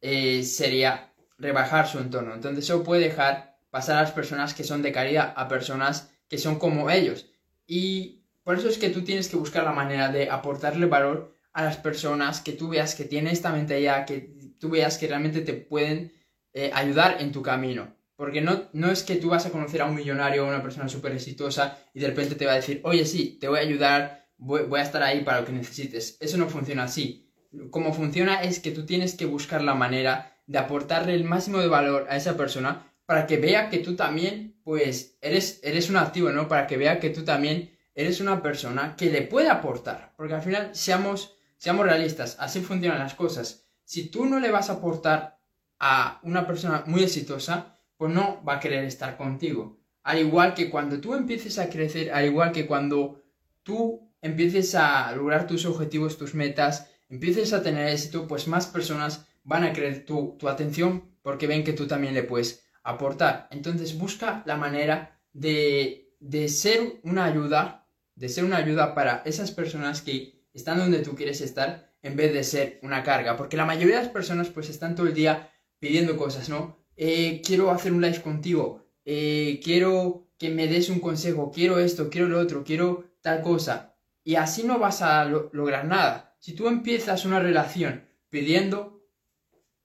eh, 0.00 0.42
sería 0.44 1.12
rebajar 1.38 1.88
su 1.88 1.98
entorno. 1.98 2.34
Entonces 2.34 2.64
eso 2.64 2.84
puede 2.84 3.02
dejar 3.02 3.58
pasar 3.70 3.96
a 3.96 4.02
las 4.02 4.12
personas 4.12 4.54
que 4.54 4.62
son 4.62 4.82
de 4.82 4.92
calidad 4.92 5.34
a 5.36 5.48
personas 5.48 6.12
que 6.28 6.38
son 6.38 6.58
como 6.58 6.90
ellos. 6.90 7.26
Y 7.66 8.22
por 8.44 8.56
eso 8.56 8.68
es 8.68 8.78
que 8.78 8.90
tú 8.90 9.02
tienes 9.02 9.28
que 9.28 9.36
buscar 9.36 9.64
la 9.64 9.72
manera 9.72 10.10
de 10.10 10.30
aportarle 10.30 10.86
valor 10.86 11.33
a 11.54 11.64
las 11.64 11.76
personas 11.76 12.40
que 12.40 12.52
tú 12.52 12.68
veas 12.68 12.94
que 12.94 13.04
tienen 13.04 13.32
esta 13.32 13.50
mentalidad, 13.50 14.04
que 14.04 14.34
tú 14.58 14.68
veas 14.68 14.98
que 14.98 15.06
realmente 15.06 15.40
te 15.40 15.54
pueden 15.54 16.12
eh, 16.52 16.70
ayudar 16.74 17.16
en 17.20 17.32
tu 17.32 17.42
camino. 17.42 17.94
Porque 18.16 18.40
no, 18.40 18.64
no 18.72 18.90
es 18.90 19.02
que 19.02 19.16
tú 19.16 19.30
vas 19.30 19.46
a 19.46 19.50
conocer 19.50 19.80
a 19.80 19.86
un 19.86 19.94
millonario 19.94 20.42
o 20.42 20.46
a 20.46 20.48
una 20.48 20.62
persona 20.62 20.88
súper 20.88 21.12
exitosa 21.12 21.78
y 21.94 22.00
de 22.00 22.08
repente 22.08 22.34
te 22.34 22.46
va 22.46 22.52
a 22.52 22.56
decir, 22.56 22.80
oye, 22.84 23.06
sí, 23.06 23.38
te 23.40 23.48
voy 23.48 23.58
a 23.58 23.62
ayudar, 23.62 24.28
voy, 24.36 24.68
a 24.78 24.82
estar 24.82 25.02
ahí 25.02 25.24
para 25.24 25.40
lo 25.40 25.46
que 25.46 25.52
necesites. 25.52 26.16
Eso 26.20 26.36
no 26.36 26.48
funciona 26.48 26.84
así. 26.84 27.32
Como 27.70 27.92
funciona 27.92 28.42
es 28.42 28.58
que 28.58 28.72
tú 28.72 28.84
tienes 28.84 29.14
que 29.14 29.26
buscar 29.26 29.62
la 29.62 29.74
manera 29.74 30.36
de 30.46 30.58
aportarle 30.58 31.14
el 31.14 31.24
máximo 31.24 31.58
de 31.58 31.68
valor 31.68 32.06
a 32.08 32.16
esa 32.16 32.36
persona 32.36 32.92
para 33.06 33.26
que 33.26 33.36
vea 33.36 33.70
que 33.70 33.78
tú 33.78 33.96
también, 33.96 34.60
pues, 34.64 35.18
eres, 35.20 35.60
eres 35.62 35.88
un 35.90 35.96
activo, 35.96 36.30
¿no? 36.30 36.48
Para 36.48 36.66
que 36.66 36.76
vea 36.76 37.00
que 37.00 37.10
tú 37.10 37.24
también 37.24 37.76
eres 37.94 38.20
una 38.20 38.42
persona 38.42 38.96
que 38.96 39.06
le 39.06 39.22
puede 39.22 39.50
aportar. 39.50 40.14
Porque 40.16 40.34
al 40.34 40.42
final, 40.42 40.70
seamos, 40.72 41.33
seamos 41.64 41.86
realistas, 41.86 42.36
así 42.38 42.60
funcionan 42.60 42.98
las 42.98 43.14
cosas 43.14 43.64
si 43.84 44.08
tú 44.08 44.26
no 44.26 44.40
le 44.40 44.50
vas 44.50 44.70
a 44.70 44.74
aportar 44.74 45.38
a 45.78 46.20
una 46.22 46.46
persona 46.46 46.84
muy 46.86 47.02
exitosa, 47.02 47.76
pues 47.96 48.12
no 48.12 48.42
va 48.44 48.54
a 48.54 48.60
querer 48.60 48.84
estar 48.84 49.16
contigo. 49.16 49.78
Al 50.02 50.18
igual 50.18 50.54
que 50.54 50.70
cuando 50.70 51.00
tú 51.00 51.14
empieces 51.14 51.58
a 51.58 51.68
crecer, 51.68 52.12
al 52.12 52.26
igual 52.26 52.52
que 52.52 52.66
cuando 52.66 53.22
tú 53.62 54.12
empieces 54.20 54.74
a 54.74 55.12
lograr 55.14 55.46
tus 55.46 55.66
objetivos, 55.66 56.18
tus 56.18 56.34
metas, 56.34 56.90
empieces 57.08 57.52
a 57.52 57.62
tener 57.62 57.88
éxito, 57.88 58.26
pues 58.26 58.48
más 58.48 58.66
personas 58.66 59.26
van 59.44 59.64
a 59.64 59.72
querer 59.72 60.04
tu, 60.04 60.36
tu 60.38 60.48
atención 60.48 61.10
porque 61.22 61.46
ven 61.46 61.64
que 61.64 61.72
tú 61.72 61.86
también 61.86 62.14
le 62.14 62.22
puedes 62.22 62.66
aportar. 62.82 63.48
Entonces 63.50 63.96
busca 63.98 64.42
la 64.46 64.56
manera 64.56 65.20
de, 65.32 66.14
de 66.20 66.48
ser 66.48 67.00
una 67.02 67.24
ayuda, 67.24 67.86
de 68.14 68.28
ser 68.28 68.44
una 68.44 68.58
ayuda 68.58 68.94
para 68.94 69.22
esas 69.24 69.50
personas 69.50 70.02
que 70.02 70.43
están 70.54 70.78
donde 70.78 71.00
tú 71.00 71.14
quieres 71.14 71.40
estar 71.40 71.92
en 72.02 72.16
vez 72.16 72.32
de 72.32 72.44
ser 72.44 72.78
una 72.82 73.02
carga. 73.02 73.36
Porque 73.36 73.56
la 73.56 73.66
mayoría 73.66 73.96
de 73.96 74.04
las 74.04 74.12
personas 74.12 74.48
pues 74.48 74.70
están 74.70 74.94
todo 74.94 75.06
el 75.06 75.14
día 75.14 75.50
pidiendo 75.78 76.16
cosas, 76.16 76.48
¿no? 76.48 76.78
Eh, 76.96 77.42
quiero 77.44 77.70
hacer 77.70 77.92
un 77.92 78.00
live 78.00 78.22
contigo, 78.22 78.86
eh, 79.04 79.60
quiero 79.62 80.28
que 80.38 80.50
me 80.50 80.68
des 80.68 80.88
un 80.88 81.00
consejo, 81.00 81.50
quiero 81.50 81.78
esto, 81.78 82.08
quiero 82.08 82.28
lo 82.28 82.38
otro, 82.38 82.64
quiero 82.64 83.04
tal 83.20 83.42
cosa. 83.42 83.96
Y 84.22 84.36
así 84.36 84.62
no 84.62 84.78
vas 84.78 85.02
a 85.02 85.24
lograr 85.24 85.84
nada. 85.84 86.36
Si 86.38 86.54
tú 86.54 86.68
empiezas 86.68 87.24
una 87.24 87.40
relación 87.40 88.06
pidiendo, 88.30 89.02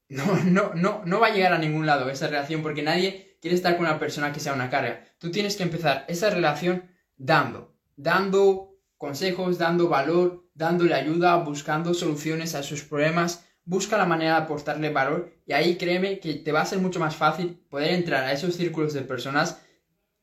no, 0.08 0.26
no, 0.44 0.74
no, 0.76 1.02
no 1.06 1.20
va 1.20 1.28
a 1.28 1.34
llegar 1.34 1.54
a 1.54 1.58
ningún 1.60 1.86
lado 1.86 2.10
esa 2.10 2.28
relación 2.28 2.62
porque 2.62 2.84
nadie 2.84 3.38
quiere 3.42 3.56
estar 3.56 3.76
con 3.76 3.86
una 3.86 4.00
persona 4.00 4.32
que 4.32 4.40
sea 4.40 4.54
una 4.54 4.70
carga. 4.70 5.04
Tú 5.18 5.32
tienes 5.32 5.56
que 5.56 5.64
empezar 5.64 6.06
esa 6.08 6.30
relación 6.30 6.90
dando, 7.18 7.76
dando 7.96 8.78
consejos, 8.98 9.58
dando 9.58 9.88
valor, 9.88 10.49
dándole 10.60 10.94
ayuda, 10.94 11.38
buscando 11.38 11.94
soluciones 11.94 12.54
a 12.54 12.64
sus 12.64 12.84
problemas, 12.84 13.46
busca 13.64 13.98
la 13.98 14.06
manera 14.06 14.36
de 14.36 14.42
aportarle 14.42 14.90
valor 14.90 15.32
y 15.46 15.54
ahí 15.54 15.78
créeme 15.78 16.20
que 16.20 16.34
te 16.34 16.52
va 16.52 16.62
a 16.62 16.66
ser 16.66 16.80
mucho 16.80 17.00
más 17.00 17.16
fácil 17.16 17.58
poder 17.70 17.94
entrar 17.94 18.26
a 18.26 18.34
esos 18.34 18.56
círculos 18.56 18.94
de 18.94 19.02
personas 19.02 19.62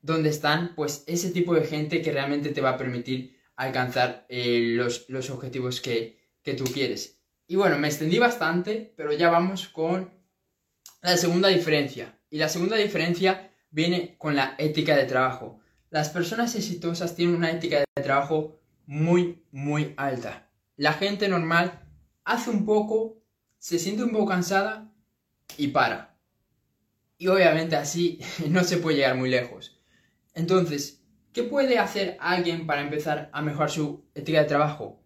donde 0.03 0.29
están 0.29 0.75
pues 0.77 1.05
ese 1.07 1.31
tipo 1.31 1.55
de 1.55 1.67
gente 1.67 2.03
que 2.03 2.13
realmente 2.13 2.51
te 2.51 2.61
va 2.61 2.71
a 2.71 2.77
permitir 2.77 3.35
alcanzar 3.57 4.27
eh, 4.29 4.75
los, 4.77 5.07
los, 5.09 5.31
objetivos 5.31 5.81
que, 5.81 6.21
que 6.43 6.53
tú 6.53 6.65
quieres. 6.65 7.19
Y 7.47 7.57
bueno, 7.57 7.79
me 7.79 7.89
extendí 7.89 8.19
bastante, 8.19 8.93
pero 8.95 9.15
ya 9.15 9.31
vamos 9.31 9.69
con 9.69 10.13
la 11.01 11.17
segunda 11.17 11.49
diferencia. 11.49 12.21
Y 12.29 12.37
la 12.37 12.51
segunda 12.51 12.77
diferencia 12.77 13.51
viene 13.71 14.17
con 14.19 14.37
la 14.37 14.55
ética 14.59 14.95
de 14.95 15.05
trabajo. 15.05 15.61
Las 15.89 16.11
personas 16.11 16.55
exitosas 16.55 17.17
tienen 17.17 17.37
una 17.37 17.51
ética 17.51 17.79
de 17.79 18.03
trabajo 18.03 18.61
muy, 18.87 19.45
muy 19.51 19.95
alta. 19.97 20.49
La 20.77 20.93
gente 20.93 21.29
normal 21.29 21.83
hace 22.25 22.51
un 22.51 22.65
poco, 22.65 23.23
se 23.59 23.79
siente 23.79 24.05
un 24.05 24.13
poco 24.13 24.27
cansada 24.27 24.93
y 25.57 25.69
para. 25.69 26.17
Y 27.19 27.29
obviamente 27.29 27.77
así 27.77 28.21
no 28.49 28.65
se 28.65 28.79
puede 28.79 28.97
llegar 28.97 29.17
muy 29.17 29.29
lejos. 29.29 29.81
Entonces, 30.35 31.03
¿qué 31.33 31.43
puede 31.43 31.79
hacer 31.79 32.17
alguien 32.21 32.67
para 32.67 32.83
empezar 32.83 33.31
a 33.33 33.43
mejorar 33.43 33.71
su 33.71 34.05
ética 34.15 34.41
de 34.41 34.49
trabajo? 34.49 35.03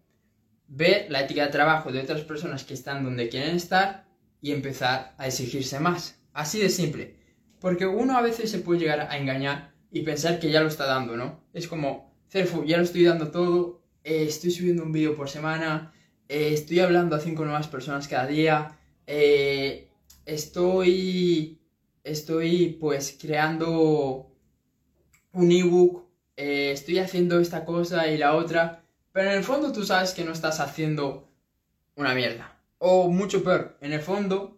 Ver 0.67 1.07
la 1.09 1.21
ética 1.21 1.45
de 1.45 1.51
trabajo 1.51 1.91
de 1.91 1.99
otras 1.99 2.21
personas 2.21 2.63
que 2.63 2.73
están 2.73 3.03
donde 3.03 3.29
quieren 3.29 3.55
estar 3.55 4.07
y 4.41 4.51
empezar 4.51 5.15
a 5.17 5.27
exigirse 5.27 5.79
más. 5.79 6.21
Así 6.33 6.59
de 6.59 6.69
simple. 6.69 7.17
Porque 7.59 7.85
uno 7.85 8.17
a 8.17 8.21
veces 8.21 8.49
se 8.49 8.59
puede 8.59 8.79
llegar 8.79 9.01
a 9.01 9.17
engañar 9.17 9.73
y 9.91 10.01
pensar 10.01 10.39
que 10.39 10.49
ya 10.49 10.61
lo 10.61 10.67
está 10.67 10.85
dando, 10.85 11.15
¿no? 11.15 11.43
Es 11.53 11.67
como, 11.67 12.10
Cerfu, 12.31 12.63
ya 12.63 12.77
lo 12.77 12.83
estoy 12.83 13.03
dando 13.03 13.29
todo, 13.29 13.81
eh, 14.05 14.23
estoy 14.23 14.51
subiendo 14.51 14.83
un 14.83 14.93
vídeo 14.93 15.17
por 15.17 15.29
semana, 15.29 15.93
eh, 16.29 16.53
estoy 16.53 16.79
hablando 16.79 17.17
a 17.17 17.19
cinco 17.19 17.43
nuevas 17.43 17.67
personas 17.67 18.07
cada 18.07 18.25
día, 18.25 18.79
eh, 19.05 19.89
estoy, 20.25 21.59
estoy 22.05 22.77
pues 22.79 23.17
creando 23.19 24.31
un 25.33 25.51
ebook, 25.51 26.05
estoy 26.37 26.99
haciendo 26.99 27.37
esta 27.41 27.65
cosa 27.65 28.07
y 28.07 28.17
la 28.17 28.37
otra, 28.37 28.81
pero 29.11 29.29
en 29.29 29.37
el 29.37 29.43
fondo 29.43 29.73
tú 29.73 29.83
sabes 29.83 30.13
que 30.13 30.23
no 30.23 30.31
estás 30.31 30.61
haciendo 30.61 31.29
una 31.97 32.15
mierda. 32.15 32.57
O 32.77 33.09
mucho 33.09 33.43
peor, 33.43 33.77
en 33.81 33.91
el 33.91 34.01
fondo 34.01 34.57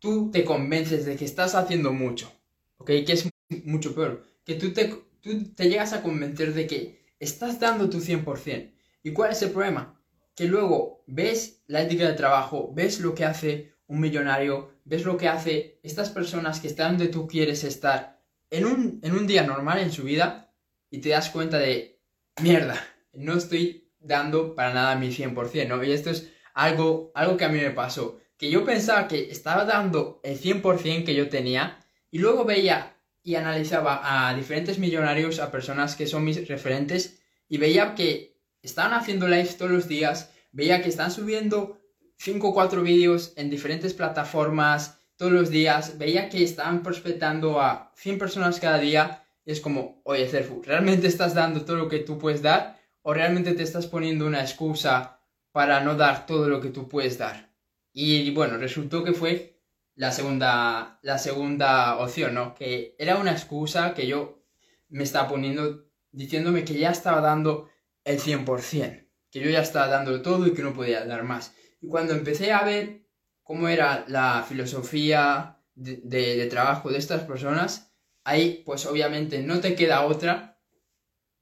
tú 0.00 0.30
te 0.30 0.44
convences 0.44 1.06
de 1.06 1.16
que 1.16 1.24
estás 1.24 1.54
haciendo 1.54 1.94
mucho, 1.94 2.30
¿ok? 2.76 2.88
Que 3.06 3.12
es 3.14 3.26
mucho 3.64 3.94
peor, 3.94 4.26
que 4.44 4.54
tú 4.54 4.74
te, 4.74 5.07
tú 5.20 5.52
te 5.54 5.68
llegas 5.68 5.92
a 5.92 6.02
convencer 6.02 6.54
de 6.54 6.66
que 6.66 7.04
estás 7.18 7.60
dando 7.60 7.88
tu 7.90 7.98
100%. 8.00 8.72
¿Y 9.02 9.12
cuál 9.12 9.32
es 9.32 9.42
el 9.42 9.50
problema? 9.50 10.00
Que 10.34 10.46
luego 10.46 11.04
ves 11.06 11.62
la 11.66 11.82
ética 11.82 12.06
de 12.08 12.14
trabajo, 12.14 12.72
ves 12.74 13.00
lo 13.00 13.14
que 13.14 13.24
hace 13.24 13.74
un 13.86 14.00
millonario, 14.00 14.72
ves 14.84 15.04
lo 15.04 15.16
que 15.16 15.28
hace 15.28 15.80
estas 15.82 16.10
personas 16.10 16.60
que 16.60 16.68
están 16.68 16.96
donde 16.96 17.12
tú 17.12 17.26
quieres 17.26 17.64
estar 17.64 18.20
en 18.50 18.64
un, 18.64 19.00
en 19.02 19.12
un 19.12 19.26
día 19.26 19.42
normal 19.42 19.78
en 19.78 19.92
su 19.92 20.04
vida 20.04 20.52
y 20.90 20.98
te 20.98 21.10
das 21.10 21.30
cuenta 21.30 21.58
de, 21.58 22.00
mierda, 22.40 22.82
no 23.12 23.34
estoy 23.34 23.90
dando 23.98 24.54
para 24.54 24.72
nada 24.72 24.96
mi 24.96 25.08
100%, 25.08 25.68
¿no? 25.68 25.82
Y 25.82 25.92
esto 25.92 26.10
es 26.10 26.30
algo, 26.54 27.10
algo 27.14 27.36
que 27.36 27.44
a 27.44 27.48
mí 27.48 27.58
me 27.58 27.70
pasó 27.70 28.20
que 28.38 28.50
yo 28.50 28.64
pensaba 28.64 29.08
que 29.08 29.30
estaba 29.30 29.64
dando 29.64 30.20
el 30.22 30.40
100% 30.40 31.04
que 31.04 31.14
yo 31.14 31.28
tenía 31.28 31.80
y 32.10 32.18
luego 32.18 32.44
veía 32.44 32.96
y 33.22 33.34
analizaba 33.34 34.28
a 34.28 34.34
diferentes 34.34 34.78
millonarios, 34.78 35.38
a 35.38 35.50
personas 35.50 35.96
que 35.96 36.06
son 36.06 36.24
mis 36.24 36.48
referentes 36.48 37.20
y 37.48 37.58
veía 37.58 37.94
que 37.94 38.38
estaban 38.62 38.92
haciendo 38.92 39.28
live 39.28 39.54
todos 39.58 39.70
los 39.70 39.88
días, 39.88 40.32
veía 40.52 40.82
que 40.82 40.88
están 40.88 41.10
subiendo 41.10 41.80
5 42.18 42.48
o 42.48 42.54
4 42.54 42.82
vídeos 42.82 43.32
en 43.36 43.50
diferentes 43.50 43.94
plataformas 43.94 45.00
todos 45.16 45.32
los 45.32 45.50
días, 45.50 45.98
veía 45.98 46.28
que 46.28 46.42
estaban 46.42 46.82
prospectando 46.82 47.60
a 47.60 47.92
100 47.96 48.18
personas 48.18 48.60
cada 48.60 48.78
día 48.78 49.24
y 49.44 49.52
es 49.52 49.60
como, 49.60 50.00
oye 50.04 50.28
Cerfu, 50.28 50.62
¿realmente 50.62 51.06
estás 51.06 51.34
dando 51.34 51.64
todo 51.64 51.76
lo 51.76 51.88
que 51.88 51.98
tú 51.98 52.18
puedes 52.18 52.42
dar 52.42 52.78
o 53.02 53.14
realmente 53.14 53.54
te 53.54 53.62
estás 53.62 53.86
poniendo 53.86 54.26
una 54.26 54.40
excusa 54.40 55.20
para 55.52 55.80
no 55.80 55.96
dar 55.96 56.26
todo 56.26 56.48
lo 56.48 56.60
que 56.60 56.70
tú 56.70 56.88
puedes 56.88 57.18
dar? 57.18 57.52
Y 57.92 58.30
bueno, 58.30 58.58
resultó 58.58 59.02
que 59.02 59.12
fue 59.12 59.57
la 59.98 60.12
segunda, 60.12 61.00
la 61.02 61.18
segunda 61.18 61.98
opción, 61.98 62.32
¿no? 62.32 62.54
Que 62.54 62.94
era 63.00 63.16
una 63.16 63.32
excusa 63.32 63.94
que 63.94 64.06
yo 64.06 64.44
me 64.88 65.02
estaba 65.02 65.28
poniendo 65.28 65.90
diciéndome 66.12 66.64
que 66.64 66.78
ya 66.78 66.92
estaba 66.92 67.20
dando 67.20 67.68
el 68.04 68.20
100%, 68.20 69.08
que 69.28 69.40
yo 69.40 69.50
ya 69.50 69.60
estaba 69.60 69.88
dando 69.88 70.22
todo 70.22 70.46
y 70.46 70.54
que 70.54 70.62
no 70.62 70.72
podía 70.72 71.04
dar 71.04 71.24
más. 71.24 71.52
Y 71.80 71.88
cuando 71.88 72.14
empecé 72.14 72.52
a 72.52 72.62
ver 72.62 73.08
cómo 73.42 73.66
era 73.68 74.04
la 74.06 74.46
filosofía 74.48 75.58
de, 75.74 75.96
de 76.04 76.46
trabajo 76.46 76.90
de 76.90 76.98
estas 76.98 77.24
personas, 77.24 77.92
ahí 78.22 78.62
pues 78.64 78.86
obviamente 78.86 79.42
no 79.42 79.58
te 79.58 79.74
queda 79.74 80.06
otra 80.06 80.60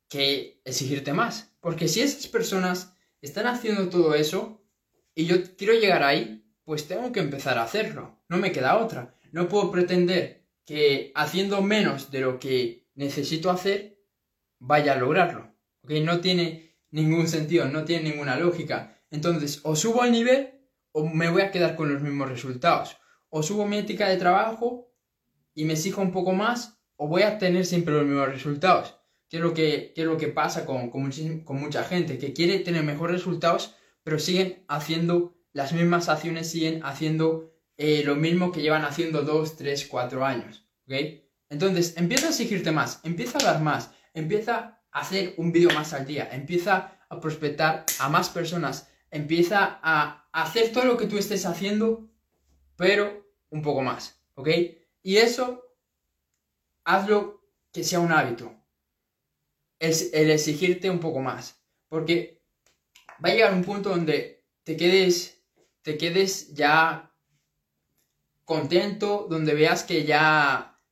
que 0.08 0.62
exigirte 0.64 1.12
más. 1.12 1.54
Porque 1.60 1.88
si 1.88 2.00
esas 2.00 2.26
personas 2.26 2.94
están 3.20 3.48
haciendo 3.48 3.90
todo 3.90 4.14
eso 4.14 4.66
y 5.14 5.26
yo 5.26 5.36
quiero 5.56 5.75
llegar 5.75 6.02
ahí, 6.02 6.46
pues 6.66 6.88
tengo 6.88 7.12
que 7.12 7.20
empezar 7.20 7.56
a 7.56 7.62
hacerlo. 7.62 8.18
No 8.28 8.38
me 8.38 8.50
queda 8.50 8.76
otra. 8.76 9.14
No 9.30 9.49
puedo 9.49 9.70
pretender 9.70 10.44
que 10.64 11.12
haciendo 11.14 11.62
menos 11.62 12.11
de 12.11 12.20
lo 12.20 12.40
que 12.40 12.88
necesito 12.96 13.50
hacer 13.50 14.00
vaya 14.58 14.94
a 14.94 14.96
lograrlo. 14.96 15.54
¿Ok? 15.82 15.92
No 16.02 16.20
tiene 16.20 16.75
ningún 16.90 17.28
sentido, 17.28 17.66
no 17.66 17.85
tiene 17.85 18.11
ninguna 18.11 18.37
lógica. 18.37 19.00
Entonces, 19.12 19.61
o 19.62 19.76
subo 19.76 20.02
al 20.02 20.11
nivel 20.11 20.54
o 20.90 21.06
me 21.06 21.30
voy 21.30 21.42
a 21.42 21.52
quedar 21.52 21.76
con 21.76 21.92
los 21.92 22.02
mismos 22.02 22.28
resultados. 22.28 22.96
O 23.28 23.44
subo 23.44 23.64
mi 23.64 23.78
ética 23.78 24.08
de 24.08 24.16
trabajo 24.16 24.92
y 25.54 25.66
me 25.66 25.75
exijo 25.75 26.02
un 26.02 26.11
poco 26.11 26.32
más 26.32 26.80
o 26.96 27.06
voy 27.06 27.23
a 27.23 27.38
tener 27.38 27.64
siempre 27.64 27.94
los 27.94 28.04
mismos 28.04 28.28
resultados. 28.28 28.96
¿Qué 29.28 29.38
lo 29.38 29.54
que, 29.54 29.92
es 29.94 30.04
lo 30.04 30.16
que 30.16 30.28
pasa 30.28 30.66
con, 30.66 30.90
con, 30.90 31.12
con 31.44 31.61
mucha 31.61 31.85
gente? 31.85 32.18
Que 32.18 32.32
quiere 32.32 32.58
tener 32.58 32.82
mejores 32.82 33.18
resultados, 33.18 33.76
pero 34.02 34.18
siguen 34.18 34.64
haciendo 34.66 35.36
las 35.56 35.72
mismas 35.72 36.10
acciones 36.10 36.50
siguen 36.50 36.84
haciendo 36.84 37.50
eh, 37.78 38.02
lo 38.04 38.14
mismo 38.14 38.52
que 38.52 38.60
llevan 38.60 38.84
haciendo 38.84 39.22
2, 39.22 39.56
3, 39.56 39.86
4 39.86 40.22
años. 40.22 40.68
¿Ok? 40.86 40.92
Entonces, 41.48 41.96
empieza 41.96 42.26
a 42.26 42.28
exigirte 42.28 42.72
más, 42.72 43.00
empieza 43.04 43.38
a 43.38 43.52
dar 43.52 43.62
más, 43.62 43.90
empieza 44.12 44.82
a 44.90 45.00
hacer 45.00 45.32
un 45.38 45.52
vídeo 45.52 45.70
más 45.70 45.94
al 45.94 46.06
día, 46.06 46.28
empieza 46.30 46.98
a 47.08 47.20
prospectar 47.20 47.86
a 47.98 48.08
más 48.10 48.28
personas, 48.28 48.90
empieza 49.10 49.80
a 49.82 50.28
hacer 50.30 50.72
todo 50.72 50.84
lo 50.84 50.98
que 50.98 51.06
tú 51.06 51.16
estés 51.16 51.46
haciendo, 51.46 52.10
pero 52.76 53.26
un 53.48 53.62
poco 53.62 53.80
más. 53.80 54.20
¿Ok? 54.34 54.50
Y 55.02 55.16
eso, 55.16 55.64
hazlo 56.84 57.48
que 57.72 57.82
sea 57.82 58.00
un 58.00 58.12
hábito. 58.12 58.54
El 59.78 60.30
exigirte 60.30 60.90
un 60.90 61.00
poco 61.00 61.20
más. 61.20 61.62
Porque 61.88 62.44
va 63.25 63.30
a 63.30 63.32
llegar 63.32 63.54
un 63.54 63.64
punto 63.64 63.88
donde 63.88 64.44
te 64.62 64.76
quedes 64.76 65.36
te 65.87 65.97
quedes 65.97 66.52
ya 66.52 67.14
contento, 68.43 69.28
donde 69.31 69.55
veas 69.55 69.85
que 69.85 70.05
ya 70.05 70.83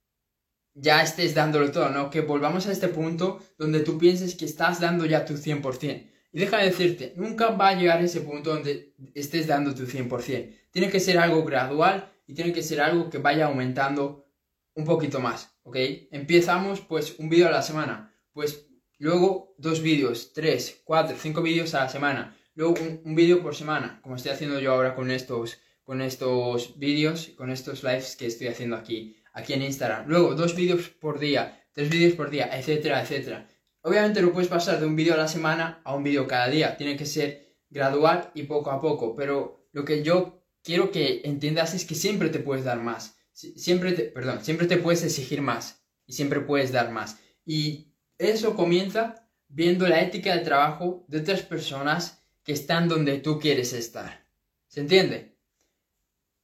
ya 0.73 1.03
estés 1.03 1.35
dándolo 1.35 1.73
todo, 1.73 1.89
¿no? 1.89 2.11
Que 2.11 2.21
volvamos 2.21 2.69
a 2.69 2.73
este 2.73 2.87
punto 2.87 3.41
donde 3.59 3.81
tú 3.81 3.99
pienses 3.99 4.37
que 4.37 4.45
estás 4.45 4.79
dando 4.79 5.05
ya 5.05 5.25
tu 5.25 5.35
100%. 5.35 6.11
Y 6.33 6.39
deja 6.39 6.59
de 6.59 6.67
decirte, 6.67 7.13
nunca 7.17 7.51
va 7.51 7.71
a 7.71 7.75
llegar 7.75 8.05
ese 8.05 8.21
punto 8.21 8.51
donde 8.51 8.95
estés 9.15 9.49
dando 9.49 9.75
tu 9.75 9.85
100%. 9.85 10.55
Tiene 10.71 10.91
que 10.91 11.01
ser 11.01 11.19
algo 11.19 11.43
gradual 11.43 12.13
y 12.29 12.35
tiene 12.35 12.53
que 12.53 12.63
ser 12.63 12.81
algo 12.81 13.11
que 13.11 13.19
vaya 13.19 13.47
aumentando 13.47 14.29
un 14.75 14.85
poquito 14.85 15.19
más, 15.19 15.57
¿ok? 15.65 15.77
Empezamos 16.13 16.81
pues 16.83 17.19
un 17.19 17.29
vídeo 17.29 17.49
a 17.49 17.51
la 17.51 17.63
semana, 17.63 18.15
pues 18.33 18.69
luego 18.99 19.57
dos 19.59 19.83
vídeos, 19.83 20.33
tres, 20.33 20.83
cuatro, 20.85 21.17
cinco 21.21 21.43
vídeos 21.43 21.75
a 21.75 21.81
la 21.81 21.89
semana, 21.89 22.37
Luego 22.55 22.75
un, 23.05 23.15
vídeo 23.15 23.43
por 23.43 23.57
semana, 23.57 23.99
como 24.03 24.15
estoy 24.15 24.31
haciendo 24.33 24.61
yo 24.61 24.73
ahora 24.73 24.95
con 24.95 25.11
estos, 25.11 25.59
con 25.83 26.01
estos 26.01 26.79
vídeos, 26.79 27.33
con 27.37 27.51
estos 27.51 27.83
lives 27.83 28.15
que 28.17 28.27
estoy 28.27 28.47
haciendo 28.47 28.77
aquí, 28.77 29.17
aquí 29.33 29.55
en 29.55 29.63
Instagram. 29.63 30.07
Luego 30.09 30.35
dos 30.35 30.55
vídeos 30.55 30.89
por 30.89 31.19
día, 31.19 31.65
tres 31.73 31.91
vídeos 31.91 32.15
por 32.15 32.31
día, 32.31 32.57
etcétera, 32.57 33.03
etcétera. 33.03 33.49
Obviamente 33.83 34.23
no 34.23 34.33
puedes 34.33 34.49
pasar 34.49 34.81
de 34.81 34.87
un 34.87 34.97
vídeo 34.97 35.15
a 35.15 35.19
la 35.19 35.29
semana 35.29 35.83
a 35.85 35.95
un 35.95 36.05
vídeo 36.05 36.27
cada 36.27 36.49
día. 36.49 36.77
Tiene 36.77 36.97
que 36.97 37.05
ser 37.05 37.59
gradual 37.69 38.31
y 38.35 38.45
poco 38.45 38.71
a 38.71 38.81
poco. 38.81 39.15
Pero 39.15 39.69
lo 39.73 39.85
que 39.85 40.03
yo 40.03 40.43
quiero 40.63 40.91
que 40.91 41.21
entiendas 41.25 41.75
es 41.75 41.85
que 41.85 41.95
siempre 41.95 42.31
te 42.31 42.39
puedes 42.39 42.65
dar 42.65 42.81
más. 42.81 43.19
Siempre 43.33 43.93
te, 43.93 44.05
perdón, 44.05 44.43
siempre 44.43 44.67
te 44.67 44.79
puedes 44.79 45.03
exigir 45.03 45.43
más. 45.43 45.85
Y 46.07 46.15
siempre 46.15 46.41
puedes 46.41 46.73
dar 46.73 46.93
más. 46.93 47.19
Y 47.45 47.93
eso 48.17 48.57
comienza 48.57 49.29
viendo 49.49 49.87
la 49.87 50.01
ética 50.01 50.35
de 50.35 50.45
trabajo 50.45 51.05
de 51.09 51.19
otras 51.19 51.43
personas 51.43 52.24
que 52.45 52.53
están 52.53 52.89
donde 52.89 53.19
tú 53.19 53.39
quieres 53.39 53.73
estar. 53.73 54.27
¿Se 54.69 54.81
entiende? 54.81 55.35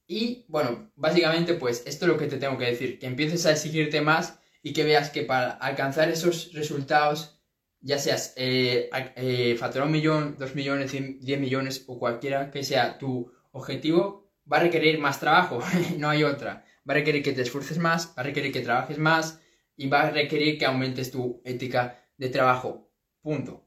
Y 0.07 0.45
bueno, 0.49 0.91
básicamente 0.95 1.53
pues 1.53 1.83
esto 1.85 2.05
es 2.05 2.11
lo 2.11 2.17
que 2.17 2.27
te 2.27 2.37
tengo 2.37 2.57
que 2.57 2.65
decir, 2.65 2.99
que 2.99 3.07
empieces 3.07 3.45
a 3.45 3.51
exigirte 3.51 4.01
más 4.01 4.39
y 4.61 4.73
que 4.73 4.83
veas 4.83 5.09
que 5.09 5.23
para 5.23 5.51
alcanzar 5.51 6.09
esos 6.09 6.51
resultados, 6.53 7.39
ya 7.79 7.97
seas 7.97 8.33
eh, 8.35 8.89
eh, 9.15 9.57
un 9.81 9.91
millón, 9.91 10.35
dos 10.37 10.53
millones, 10.55 10.91
diez 10.91 11.39
millones 11.39 11.85
o 11.87 11.97
cualquiera 11.97 12.51
que 12.51 12.63
sea 12.63 12.97
tu 12.97 13.31
objetivo, 13.51 14.29
va 14.51 14.57
a 14.57 14.61
requerir 14.61 14.99
más 14.99 15.19
trabajo, 15.19 15.59
no 15.97 16.09
hay 16.09 16.23
otra. 16.23 16.65
Va 16.87 16.93
a 16.93 16.97
requerir 16.97 17.23
que 17.23 17.33
te 17.33 17.43
esfuerces 17.43 17.77
más, 17.77 18.09
va 18.09 18.21
a 18.21 18.23
requerir 18.23 18.51
que 18.51 18.61
trabajes 18.61 18.97
más 18.97 19.39
y 19.77 19.87
va 19.87 20.01
a 20.01 20.11
requerir 20.11 20.57
que 20.57 20.65
aumentes 20.65 21.11
tu 21.11 21.41
ética 21.45 22.03
de 22.17 22.29
trabajo. 22.29 22.91
Punto. 23.21 23.65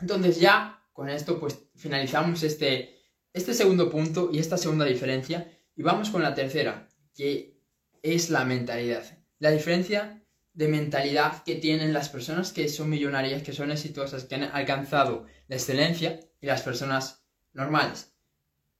Entonces 0.00 0.40
ya 0.40 0.83
con 0.94 1.10
esto 1.10 1.38
pues 1.38 1.58
finalizamos 1.74 2.42
este, 2.44 3.02
este 3.34 3.52
segundo 3.52 3.90
punto 3.90 4.30
y 4.32 4.38
esta 4.38 4.56
segunda 4.56 4.86
diferencia 4.86 5.52
y 5.76 5.82
vamos 5.82 6.08
con 6.08 6.22
la 6.22 6.34
tercera, 6.34 6.88
que 7.14 7.60
es 8.02 8.30
la 8.30 8.44
mentalidad. 8.44 9.04
La 9.40 9.50
diferencia 9.50 10.24
de 10.52 10.68
mentalidad 10.68 11.42
que 11.42 11.56
tienen 11.56 11.92
las 11.92 12.08
personas 12.08 12.52
que 12.52 12.68
son 12.68 12.88
millonarias, 12.88 13.42
que 13.42 13.52
son 13.52 13.72
exitosas, 13.72 14.24
que 14.24 14.36
han 14.36 14.44
alcanzado 14.44 15.26
la 15.48 15.56
excelencia 15.56 16.20
y 16.40 16.46
las 16.46 16.62
personas 16.62 17.26
normales. 17.52 18.14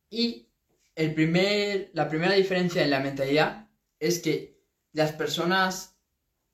Y 0.09 0.53
el 0.95 1.15
primer, 1.15 1.91
la 1.95 2.09
primera 2.09 2.35
diferencia 2.35 2.85
en 2.85 2.91
la 2.91 3.01
mentalidad 3.01 3.69
es 3.99 4.21
que 4.21 4.63
las 4.93 5.11
personas 5.13 5.99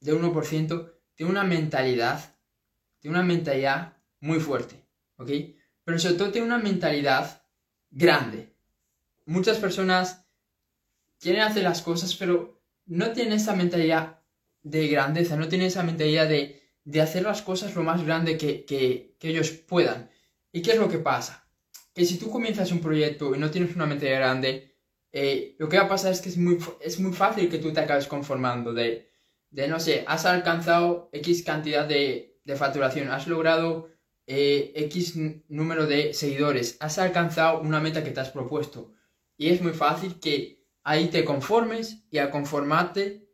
de 0.00 0.14
1% 0.14 0.94
tienen 1.14 1.30
una 1.30 1.44
mentalidad, 1.44 2.38
tienen 3.00 3.20
una 3.20 3.28
mentalidad 3.28 3.98
muy 4.20 4.40
fuerte, 4.40 4.79
Pero 5.26 5.98
sobre 5.98 6.16
todo 6.16 6.30
tienen 6.30 6.52
una 6.52 6.62
mentalidad 6.62 7.42
grande. 7.90 8.54
Muchas 9.26 9.58
personas 9.58 10.26
quieren 11.18 11.42
hacer 11.42 11.62
las 11.62 11.82
cosas, 11.82 12.14
pero 12.16 12.62
no 12.86 13.12
tienen 13.12 13.34
esa 13.34 13.54
mentalidad 13.54 14.20
de 14.62 14.88
grandeza, 14.88 15.36
no 15.36 15.48
tienen 15.48 15.68
esa 15.68 15.82
mentalidad 15.82 16.28
de, 16.28 16.62
de 16.84 17.00
hacer 17.00 17.22
las 17.22 17.42
cosas 17.42 17.74
lo 17.74 17.82
más 17.82 18.04
grande 18.04 18.36
que, 18.36 18.64
que, 18.64 19.16
que, 19.18 19.28
ellos 19.28 19.50
puedan. 19.50 20.10
¿Y 20.52 20.62
qué 20.62 20.72
es 20.72 20.78
lo 20.78 20.88
que 20.88 20.98
pasa? 20.98 21.46
Que 21.94 22.04
si 22.04 22.18
tú 22.18 22.30
comienzas 22.30 22.72
un 22.72 22.80
proyecto 22.80 23.34
y 23.34 23.38
no 23.38 23.50
tienes 23.50 23.74
una 23.74 23.86
mentalidad 23.86 24.18
grande, 24.18 24.74
eh, 25.12 25.56
lo 25.58 25.68
que 25.68 25.76
va 25.76 25.84
a 25.84 25.88
pasar 25.88 26.12
es 26.12 26.20
que 26.20 26.28
es 26.28 26.36
muy, 26.36 26.58
es 26.80 26.98
muy 27.00 27.12
fácil 27.12 27.48
que 27.48 27.58
tú 27.58 27.72
te 27.72 27.80
acabes 27.80 28.06
conformando 28.06 28.72
de, 28.72 29.10
de 29.50 29.68
no 29.68 29.80
sé, 29.80 30.04
has 30.06 30.24
alcanzado 30.24 31.10
X 31.12 31.42
cantidad 31.42 31.86
de, 31.86 32.40
de 32.44 32.56
facturación, 32.56 33.10
has 33.10 33.26
logrado 33.26 33.88
eh, 34.32 34.72
X 34.76 35.16
número 35.48 35.88
de 35.88 36.14
seguidores, 36.14 36.76
has 36.78 36.98
alcanzado 36.98 37.60
una 37.62 37.80
meta 37.80 38.04
que 38.04 38.12
te 38.12 38.20
has 38.20 38.30
propuesto. 38.30 38.92
Y 39.36 39.48
es 39.48 39.60
muy 39.60 39.72
fácil 39.72 40.20
que 40.20 40.64
ahí 40.84 41.08
te 41.08 41.24
conformes 41.24 42.04
y 42.12 42.18
al 42.18 42.30
conformarte 42.30 43.28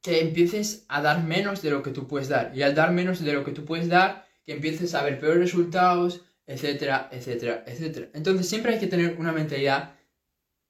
que 0.00 0.20
empieces 0.20 0.84
a 0.88 1.02
dar 1.02 1.24
menos 1.24 1.60
de 1.60 1.70
lo 1.70 1.82
que 1.82 1.90
tú 1.90 2.06
puedes 2.06 2.28
dar. 2.28 2.52
Y 2.56 2.62
al 2.62 2.76
dar 2.76 2.92
menos 2.92 3.18
de 3.18 3.32
lo 3.32 3.42
que 3.42 3.50
tú 3.50 3.64
puedes 3.64 3.88
dar, 3.88 4.28
que 4.44 4.52
empieces 4.52 4.94
a 4.94 5.02
ver 5.02 5.18
peores 5.18 5.40
resultados, 5.40 6.24
etcétera, 6.46 7.08
etcétera, 7.10 7.64
etcétera. 7.66 8.08
Entonces 8.14 8.48
siempre 8.48 8.74
hay 8.74 8.78
que 8.78 8.86
tener 8.86 9.16
una 9.18 9.32
mentalidad 9.32 9.96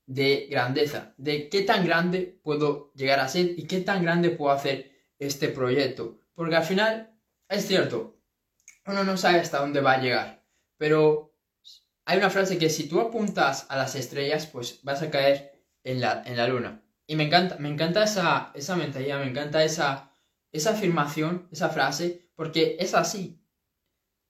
de 0.07 0.47
grandeza, 0.51 1.13
de 1.19 1.51
qué 1.51 1.61
tan 1.61 1.85
grande 1.85 2.41
puedo 2.43 2.91
llegar 2.95 3.21
a 3.21 3.29
ser 3.29 3.51
y 3.59 3.67
qué 3.67 3.83
tan 3.83 4.03
grande 4.03 4.31
puedo 4.31 4.51
hacer 4.51 4.93
este 5.19 5.49
proyecto. 5.49 6.23
Porque 6.35 6.57
al 6.57 6.65
final, 6.65 7.15
es 7.51 7.67
cierto, 7.67 8.18
uno 8.89 9.05
no 9.05 9.17
sabe 9.17 9.41
hasta 9.41 9.61
dónde 9.61 9.81
va 9.81 9.93
a 9.93 10.01
llegar, 10.01 10.45
pero 10.77 11.35
hay 12.05 12.19
una 12.19 12.31
frase 12.31 12.59
que 12.59 12.71
si 12.71 12.89
tú 12.89 13.01
apuntas 13.01 13.67
a 13.69 13.77
las 13.77 13.95
estrellas, 13.95 14.47
pues 14.47 14.81
vas 14.83 15.03
a 15.03 15.11
caer 15.11 15.63
en 15.85 16.01
la, 16.01 16.23
en 16.25 16.37
la 16.37 16.49
luna. 16.49 16.83
Y 17.07 17.17
me 17.17 17.25
encanta, 17.25 17.57
me 17.59 17.69
encanta 17.69 18.03
esa, 18.05 18.51
esa 18.55 18.77
mentalidad, 18.77 19.21
me 19.21 19.31
encanta 19.31 19.63
esa, 19.63 20.13
esa 20.53 20.71
afirmación, 20.71 21.49
esa 21.51 21.69
frase, 21.69 22.31
porque 22.35 22.77
es 22.81 22.95
así. 22.95 23.43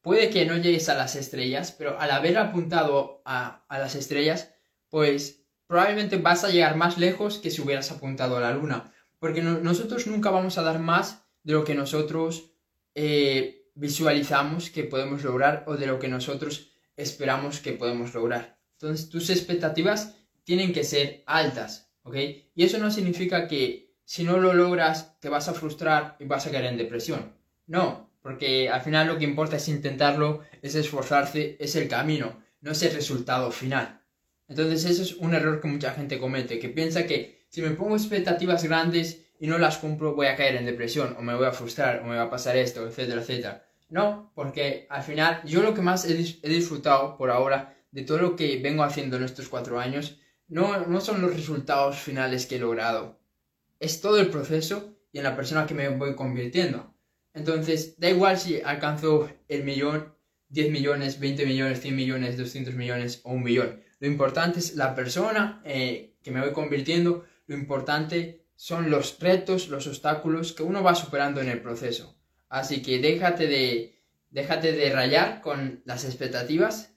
Puede 0.01 0.31
que 0.31 0.47
no 0.47 0.57
llegues 0.57 0.89
a 0.89 0.95
las 0.95 1.17
estrellas, 1.17 1.73
pero 1.73 1.99
al 2.01 2.11
haber 2.11 2.39
apuntado 2.39 3.23
a, 3.25 3.65
las 3.69 3.95
estrellas, 3.95 4.55
pues 4.89 5.45
probablemente 5.67 6.17
vas 6.17 6.45
a 6.45 6.51
llegar 6.51 6.77
más 6.77 6.99
lejos 6.99 7.39
que 7.39 7.51
si 7.51 7.61
hubieras 7.61 7.91
apuntado 7.91 8.37
a 8.37 8.41
la 8.41 8.53
luna. 8.53 8.93
Porque 9.19 9.43
nosotros 9.43 10.07
nunca 10.07 10.31
vamos 10.31 10.57
a 10.59 10.63
dar 10.63 10.79
más 10.79 11.25
de 11.43 11.53
lo 11.53 11.65
que 11.65 11.75
nosotros 11.75 12.53
eh, 12.95 13.58
visualizamos 13.79 14.71
que 14.71 14.83
podemos 14.83 15.23
lograr 15.23 15.65
o 15.67 15.77
de 15.77 15.87
lo 15.87 16.01
que 16.01 16.09
nosotros 16.09 16.73
esperamos 16.97 17.61
que 17.61 17.73
podemos 17.73 18.13
lograr. 18.13 18.59
Entonces 18.73 19.09
tus 19.09 19.31
expectativas 19.31 20.17
tienen 20.43 20.73
que 20.73 20.85
ser 20.85 21.23
altas. 21.27 21.93
Y 22.13 22.65
eso 22.65 22.79
no 22.79 22.91
significa 22.91 23.47
que 23.47 23.95
si 24.05 24.25
no 24.25 24.39
lo 24.39 24.55
logras 24.55 25.21
te 25.21 25.29
vas 25.29 25.49
a 25.49 25.55
frustrar 25.55 26.17
y 26.19 26.25
vas 26.25 26.47
a 26.47 26.51
caer 26.51 26.67
en 26.67 26.79
depresión. 26.79 27.35
No, 27.67 28.11
porque 28.23 28.69
al 28.69 28.81
final 28.81 29.07
lo 29.07 29.19
que 29.19 29.25
importa 29.25 29.57
es 29.57 29.69
intentarlo, 29.69 30.43
es 30.63 30.75
esforzarse, 30.75 31.57
es 31.61 31.77
el 31.77 31.87
camino, 31.87 32.43
no 32.61 32.73
es 32.73 32.83
el 32.83 32.95
resultado 32.95 33.51
final. 33.53 34.03
Entonces 34.49 34.87
eso 34.87 35.03
es 35.03 35.15
un 35.17 35.35
error 35.35 35.61
que 35.61 35.69
mucha 35.69 35.93
gente 35.93 36.19
comete, 36.19 36.59
que 36.59 36.71
piensa 36.71 37.07
que 37.07 37.47
si 37.49 37.63
me 37.63 37.71
pongo 37.71 37.95
expectativas 37.95 38.65
grandes 38.65 39.27
y 39.39 39.47
no 39.47 39.59
las 39.59 39.79
cumplo 39.79 40.15
voy 40.15 40.27
a 40.27 40.37
caer 40.37 40.57
en 40.57 40.67
depresión 40.67 41.15
o 41.17 41.23
me 41.23 41.37
voy 41.37 41.47
a 41.47 41.53
frustrar 41.53 42.01
o 42.01 42.07
me 42.07 42.17
va 42.17 42.25
a 42.25 42.31
pasar 42.31 42.57
esto, 42.57 42.89
etcétera, 42.89 43.21
etcétera. 43.21 43.68
No, 43.89 44.33
porque 44.35 44.87
al 44.91 45.03
final 45.03 45.43
yo 45.45 45.63
lo 45.63 45.75
que 45.75 45.81
más 45.81 46.05
he, 46.05 46.15
disfrutado 46.15 47.17
por 47.17 47.31
ahora 47.31 47.77
de 47.91 48.03
todo 48.03 48.19
lo 48.19 48.37
que 48.37 48.59
vengo 48.59 48.83
haciendo 48.83 49.17
en 49.17 49.25
estos 49.25 49.49
cuatro 49.49 49.81
años 49.81 50.19
no, 50.47 50.87
no 50.87 51.01
son 51.01 51.23
los 51.23 51.35
resultados 51.35 51.99
finales 51.99 52.47
que 52.47 52.57
he 52.57 52.59
logrado. 52.59 53.19
Es 53.81 54.01
todo 54.01 54.19
el 54.19 54.29
proceso 54.29 54.99
y 55.13 55.19
en 55.19 55.25
la 55.25 55.37
persona 55.37 55.67
que 55.67 55.75
me 55.75 55.89
voy 55.89 56.15
convirtiendo. 56.15 56.95
Entonces, 57.35 57.99
da 57.99 58.11
igual 58.11 58.39
si 58.39 58.61
alcanzo 58.61 59.31
el 59.49 59.65
millón, 59.65 60.15
10 60.51 60.71
millones, 60.71 61.21
20 61.21 61.47
millones, 61.47 61.81
100 61.81 61.97
millones, 61.97 62.37
200 62.37 62.75
millones 62.75 63.21
o 63.25 63.33
un 63.33 63.43
millón. 63.43 63.81
Lo 64.01 64.07
importante 64.07 64.59
es 64.59 64.75
la 64.75 64.95
persona 64.95 65.63
eh, 65.65 66.17
que 66.23 66.31
me 66.31 66.41
voy 66.41 66.53
convirtiendo. 66.53 67.25
Lo 67.47 67.57
importante 67.57 68.47
son 68.55 68.91
los 68.91 69.19
retos, 69.21 69.69
los 69.69 69.87
obstáculos 69.87 70.53
que 70.53 70.63
uno 70.63 70.83
va 70.83 70.95
superando 70.95 71.41
en 71.41 71.49
el 71.49 71.61
proceso. 71.61 72.18
Así 72.49 72.83
que 72.83 72.99
déjate 72.99 73.47
de, 73.47 74.01
déjate 74.31 74.73
de 74.73 74.91
rayar 74.91 75.41
con 75.41 75.83
las 75.85 76.05
expectativas 76.05 76.93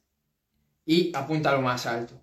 y 0.85 1.11
apunta 1.15 1.51
lo 1.51 1.61
más 1.61 1.85
alto. 1.85 2.21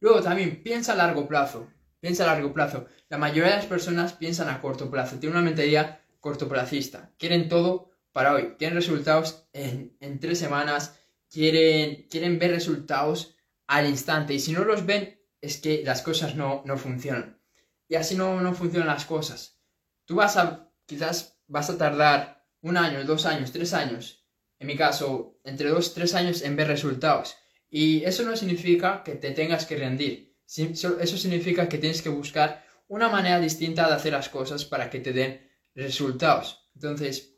Luego 0.00 0.22
también 0.22 0.62
piensa 0.62 0.92
a 0.92 0.96
largo 0.96 1.26
plazo. 1.26 1.68
Piensa 2.00 2.24
a 2.24 2.34
largo 2.34 2.52
plazo. 2.52 2.86
La 3.08 3.18
mayoría 3.18 3.50
de 3.50 3.56
las 3.56 3.66
personas 3.66 4.12
piensan 4.12 4.48
a 4.48 4.60
corto 4.60 4.90
plazo. 4.90 5.18
Tienen 5.18 5.38
una 5.38 5.44
mentalidad 5.44 6.00
cortoplacista. 6.20 7.12
Quieren 7.18 7.48
todo 7.48 7.90
para 8.12 8.34
hoy. 8.34 8.54
Quieren 8.58 8.76
resultados 8.76 9.48
en, 9.52 10.20
tres 10.20 10.38
semanas. 10.38 10.98
Quieren, 11.30 12.06
quieren 12.10 12.38
ver 12.38 12.52
resultados 12.52 13.36
al 13.66 13.88
instante. 13.88 14.34
Y 14.34 14.38
si 14.38 14.52
no 14.52 14.64
los 14.64 14.86
ven, 14.86 15.18
es 15.40 15.58
que 15.58 15.82
las 15.84 16.02
cosas 16.02 16.36
no, 16.36 16.62
no 16.66 16.76
funcionan. 16.76 17.40
Y 17.88 17.94
así 17.94 18.14
no, 18.14 18.40
no 18.40 18.54
funcionan 18.54 18.88
las 18.88 19.06
cosas. 19.06 19.58
Tú 20.04 20.16
vas 20.16 20.36
a, 20.36 20.70
quizás 20.86 21.38
vas 21.48 21.70
a 21.70 21.78
tardar 21.78 22.35
un 22.62 22.76
año, 22.76 23.04
dos 23.04 23.26
años, 23.26 23.52
tres 23.52 23.72
años. 23.72 24.24
En 24.58 24.66
mi 24.66 24.76
caso, 24.76 25.38
entre 25.44 25.68
dos, 25.68 25.94
tres 25.94 26.14
años 26.14 26.42
en 26.42 26.56
ver 26.56 26.68
resultados. 26.68 27.36
Y 27.68 28.04
eso 28.04 28.22
no 28.22 28.36
significa 28.36 29.02
que 29.02 29.16
te 29.16 29.32
tengas 29.32 29.66
que 29.66 29.76
rendir. 29.76 30.36
Eso 30.46 31.18
significa 31.18 31.68
que 31.68 31.78
tienes 31.78 32.02
que 32.02 32.08
buscar 32.08 32.64
una 32.88 33.08
manera 33.08 33.40
distinta 33.40 33.86
de 33.88 33.94
hacer 33.94 34.12
las 34.12 34.28
cosas 34.28 34.64
para 34.64 34.88
que 34.88 35.00
te 35.00 35.12
den 35.12 35.40
resultados. 35.74 36.70
Entonces, 36.74 37.36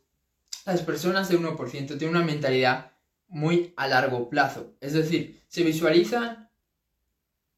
las 0.66 0.82
personas 0.82 1.28
de 1.28 1.38
1% 1.38 1.86
tienen 1.86 2.10
una 2.10 2.24
mentalidad 2.24 2.92
muy 3.28 3.72
a 3.76 3.88
largo 3.88 4.28
plazo. 4.28 4.76
Es 4.80 4.92
decir, 4.92 5.42
se 5.48 5.64
visualizan 5.64 6.50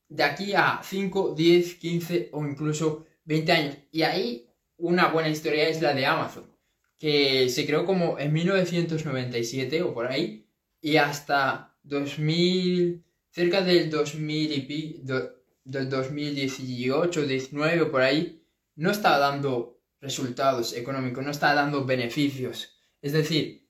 de 0.09 0.25
aquí 0.25 0.55
a 0.55 0.81
5, 0.83 1.35
10, 1.35 1.75
15 1.75 2.31
o 2.33 2.45
incluso 2.45 3.07
20 3.25 3.53
años. 3.53 3.77
Y 3.91 4.03
ahí 4.03 4.55
una 4.77 5.09
buena 5.09 5.29
historia 5.29 5.69
es 5.69 5.81
la 5.81 5.95
de 5.95 6.07
Amazon, 6.07 6.50
que 7.01 7.49
se 7.49 7.65
creó 7.67 7.87
como 7.87 8.19
en 8.19 8.31
1997 8.31 9.83
o 9.83 9.95
por 9.95 10.07
ahí, 10.07 10.47
y 10.83 10.99
hasta 10.99 11.75
2000, 11.83 13.03
cerca 13.31 13.63
del 13.63 13.89
2000 13.89 14.53
y 14.53 15.03
del 15.65 15.89
2018, 15.89 17.27
19 17.27 17.87
por 17.87 18.03
ahí, 18.03 18.45
no 18.77 18.91
está 18.91 19.19
dando 19.19 19.81
resultados 20.03 20.75
económicos, 20.75 21.25
no 21.25 21.31
está 21.31 21.55
dando 21.55 21.87
beneficios. 21.87 22.79
Es 23.01 23.13
decir, 23.13 23.67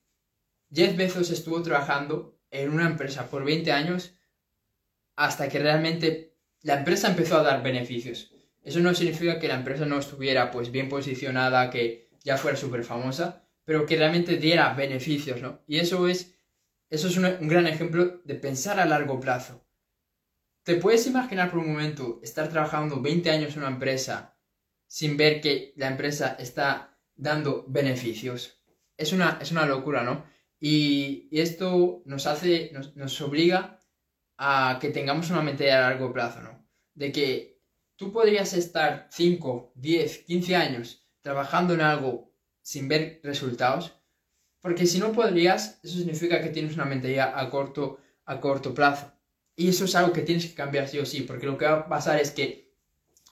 Jeff 0.72 0.96
Bezos 0.96 1.30
estuvo 1.30 1.62
trabajando 1.62 2.36
en 2.50 2.70
una 2.70 2.86
empresa 2.86 3.30
por 3.30 3.44
20 3.44 3.70
años 3.70 4.12
hasta 5.14 5.48
que 5.48 5.60
realmente 5.60 6.34
la 6.62 6.78
empresa 6.78 7.08
empezó 7.08 7.38
a 7.38 7.44
dar 7.44 7.62
beneficios. 7.62 8.34
Eso 8.64 8.80
no 8.80 8.92
significa 8.92 9.38
que 9.38 9.46
la 9.46 9.54
empresa 9.54 9.86
no 9.86 10.00
estuviera 10.00 10.50
pues 10.50 10.72
bien 10.72 10.88
posicionada, 10.88 11.70
que 11.70 12.09
ya 12.24 12.36
fuera 12.36 12.56
súper 12.56 12.84
famosa, 12.84 13.44
pero 13.64 13.86
que 13.86 13.96
realmente 13.96 14.36
diera 14.36 14.74
beneficios, 14.74 15.40
¿no? 15.40 15.62
Y 15.66 15.78
eso 15.78 16.08
es 16.08 16.34
eso 16.90 17.06
es 17.06 17.16
un, 17.16 17.48
gran 17.48 17.68
ejemplo 17.68 18.20
de 18.24 18.34
pensar 18.34 18.80
a 18.80 18.84
largo 18.84 19.20
plazo. 19.20 19.64
¿Te 20.64 20.74
puedes 20.74 21.06
imaginar 21.06 21.50
por 21.50 21.60
un 21.60 21.68
momento 21.68 22.18
estar 22.20 22.48
trabajando 22.48 23.00
20 23.00 23.30
años 23.30 23.52
en 23.52 23.60
una 23.60 23.70
empresa 23.70 24.36
sin 24.88 25.16
ver 25.16 25.40
que 25.40 25.72
la 25.76 25.86
empresa 25.86 26.36
está 26.38 26.98
dando 27.14 27.64
beneficios? 27.68 28.60
Es 28.96 29.12
una, 29.12 29.38
es 29.40 29.52
una 29.52 29.66
locura, 29.66 30.02
¿no? 30.02 30.26
Y, 30.58 31.28
esto 31.30 32.02
nos 32.06 32.26
hace, 32.26 32.70
nos, 32.72 32.96
nos, 32.96 33.18
obliga 33.20 33.80
a 34.36 34.78
que 34.80 34.90
tengamos 34.90 35.30
una 35.30 35.42
mente 35.42 35.70
a 35.70 35.80
largo 35.80 36.12
plazo, 36.12 36.42
¿no? 36.42 36.68
De 36.92 37.12
que 37.12 37.62
tú 37.94 38.12
podrías 38.12 38.52
estar 38.52 39.06
5, 39.12 39.74
10, 39.76 40.18
15 40.24 40.56
años 40.56 41.08
trabajando 41.22 41.74
en 41.74 41.80
algo 41.80 42.32
sin 42.62 42.88
ver 42.88 43.20
resultados, 43.22 44.00
porque 44.60 44.86
si 44.86 44.98
no 44.98 45.12
podrías, 45.12 45.80
eso 45.82 45.96
significa 45.96 46.42
que 46.42 46.50
tienes 46.50 46.74
una 46.74 46.84
mentalidad 46.84 47.32
a 47.34 47.48
corto, 47.50 47.98
a 48.26 48.40
corto 48.40 48.74
plazo. 48.74 49.12
Y 49.56 49.68
eso 49.68 49.84
es 49.84 49.94
algo 49.94 50.12
que 50.12 50.22
tienes 50.22 50.46
que 50.46 50.54
cambiar 50.54 50.88
sí 50.88 50.98
o 50.98 51.06
sí, 51.06 51.22
porque 51.22 51.46
lo 51.46 51.58
que 51.58 51.64
va 51.64 51.72
a 51.72 51.88
pasar 51.88 52.20
es 52.20 52.30
que 52.30 52.74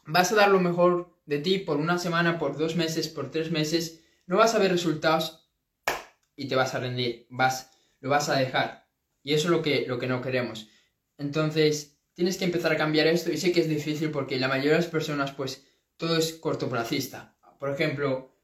vas 0.07 0.33
a 0.33 0.37
dar 0.37 0.51
lo 0.51 0.61
mejor 0.61 1.19
de 1.27 1.39
ti 1.39 1.59
por 1.59 1.77
una 1.77 1.99
semana, 1.99 2.39
por 2.39 2.57
dos 2.57 2.77
meses, 2.77 3.09
por 3.09 3.31
tres 3.31 3.51
meses, 3.51 4.03
no 4.27 4.37
vas 4.37 4.55
a 4.55 4.59
ver 4.59 4.71
resultados 4.71 5.51
y 6.37 6.49
te 6.49 6.57
vas 6.57 6.75
a 6.75 6.81
rendir, 6.81 7.27
vas, 7.31 7.71
lo 8.01 8.11
vas 8.11 8.29
a 8.29 8.37
dejar. 8.37 8.87
Y 9.23 9.35
eso 9.35 9.49
es 9.49 9.51
lo 9.51 9.63
que, 9.63 9.87
lo 9.87 9.99
que 9.99 10.07
no 10.07 10.23
queremos. 10.23 10.69
Entonces, 11.19 11.99
tienes 12.15 12.37
que 12.37 12.45
empezar 12.45 12.73
a 12.73 12.77
cambiar 12.77 13.07
esto 13.07 13.31
y 13.31 13.37
sé 13.37 13.53
que 13.53 13.61
es 13.61 13.69
difícil 13.69 14.11
porque 14.11 14.39
la 14.39 14.49
mayoría 14.49 14.73
de 14.73 14.79
las 14.79 14.87
personas, 14.87 15.33
pues, 15.33 15.67
todo 15.97 16.17
es 16.17 16.33
cortoplacista. 16.33 17.38
Por 17.59 17.71
ejemplo, 17.71 18.35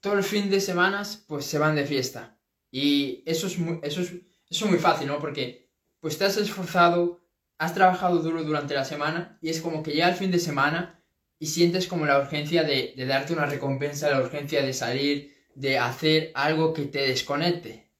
todo 0.00 0.14
el 0.14 0.24
fin 0.24 0.50
de 0.50 0.60
semanas, 0.60 1.24
pues 1.26 1.44
se 1.46 1.58
van 1.58 1.76
de 1.76 1.86
fiesta. 1.86 2.38
Y 2.70 3.22
eso 3.26 3.46
es 3.46 3.58
muy, 3.58 3.80
eso 3.82 4.00
es, 4.00 4.12
eso 4.50 4.64
es 4.64 4.70
muy 4.70 4.78
fácil, 4.78 5.08
¿no? 5.08 5.18
Porque, 5.18 5.70
pues, 6.00 6.18
te 6.18 6.24
has 6.24 6.36
esforzado, 6.36 7.20
has 7.58 7.74
trabajado 7.74 8.18
duro 8.18 8.44
durante 8.44 8.74
la 8.74 8.84
semana 8.84 9.38
y 9.40 9.50
es 9.50 9.60
como 9.60 9.82
que 9.82 9.92
llega 9.92 10.08
el 10.08 10.14
fin 10.16 10.30
de 10.30 10.38
semana 10.38 11.02
y 11.38 11.46
sientes 11.46 11.86
como 11.86 12.06
la 12.06 12.18
urgencia 12.18 12.62
de, 12.62 12.94
de 12.96 13.06
darte 13.06 13.32
una 13.32 13.46
recompensa, 13.46 14.10
la 14.10 14.20
urgencia 14.20 14.62
de 14.62 14.72
salir, 14.72 15.36
de 15.54 15.78
hacer 15.78 16.32
algo 16.34 16.72
que 16.72 16.86
te 16.86 17.06
desconecte. 17.08 17.90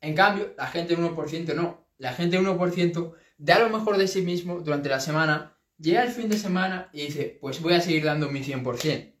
En 0.00 0.14
cambio, 0.14 0.54
la 0.56 0.66
gente 0.66 0.96
del 0.96 1.04
1% 1.04 1.54
no. 1.54 1.86
La 1.98 2.14
gente 2.14 2.36
del 2.36 2.46
1% 2.46 3.14
da 3.36 3.58
lo 3.58 3.68
mejor 3.68 3.98
de 3.98 4.08
sí 4.08 4.22
mismo 4.22 4.60
durante 4.60 4.88
la 4.88 5.00
semana, 5.00 5.58
llega 5.80 6.02
el 6.02 6.10
fin 6.10 6.28
de 6.28 6.38
semana 6.38 6.90
y 6.92 7.06
dice, 7.06 7.38
pues 7.40 7.60
voy 7.60 7.74
a 7.74 7.80
seguir 7.80 8.04
dando 8.04 8.28
mi 8.28 8.40
100%. 8.40 9.14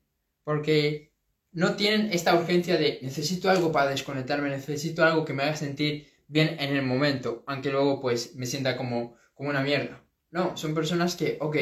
Porque 0.44 1.14
no 1.52 1.74
tienen 1.74 2.12
esta 2.12 2.34
urgencia 2.34 2.76
de 2.76 2.98
necesito 3.02 3.50
algo 3.50 3.72
para 3.72 3.90
desconectarme, 3.90 4.50
necesito 4.50 5.04
algo 5.04 5.24
que 5.24 5.32
me 5.32 5.42
haga 5.42 5.56
sentir 5.56 6.08
bien 6.28 6.56
en 6.60 6.76
el 6.76 6.82
momento, 6.82 7.42
aunque 7.46 7.70
luego 7.70 8.00
pues 8.00 8.36
me 8.36 8.46
sienta 8.46 8.76
como, 8.76 9.16
como 9.34 9.50
una 9.50 9.62
mierda. 9.62 10.04
No, 10.30 10.56
son 10.56 10.74
personas 10.74 11.16
que, 11.16 11.38
ok, 11.40 11.56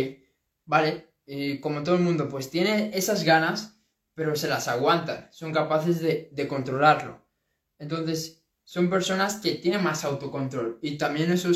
vale, 0.66 1.08
eh, 1.26 1.58
como 1.61 1.82
todo 1.82 1.94
el 1.94 2.02
mundo, 2.02 2.28
pues 2.28 2.50
tiene 2.50 2.90
esas 2.92 3.24
ganas, 3.24 3.80
pero 4.14 4.37
se 4.37 4.48
las 4.48 4.68
aguantan, 4.68 5.28
son 5.32 5.52
capaces 5.52 6.00
de, 6.00 6.28
de 6.32 6.48
controlarlo. 6.48 7.26
Entonces, 7.78 8.44
son 8.64 8.90
personas 8.90 9.37
que 9.37 9.54
tienen 9.54 9.82
más 9.82 10.04
autocontrol 10.04 10.78
y 10.82 10.98
también 10.98 11.30
eso 11.30 11.50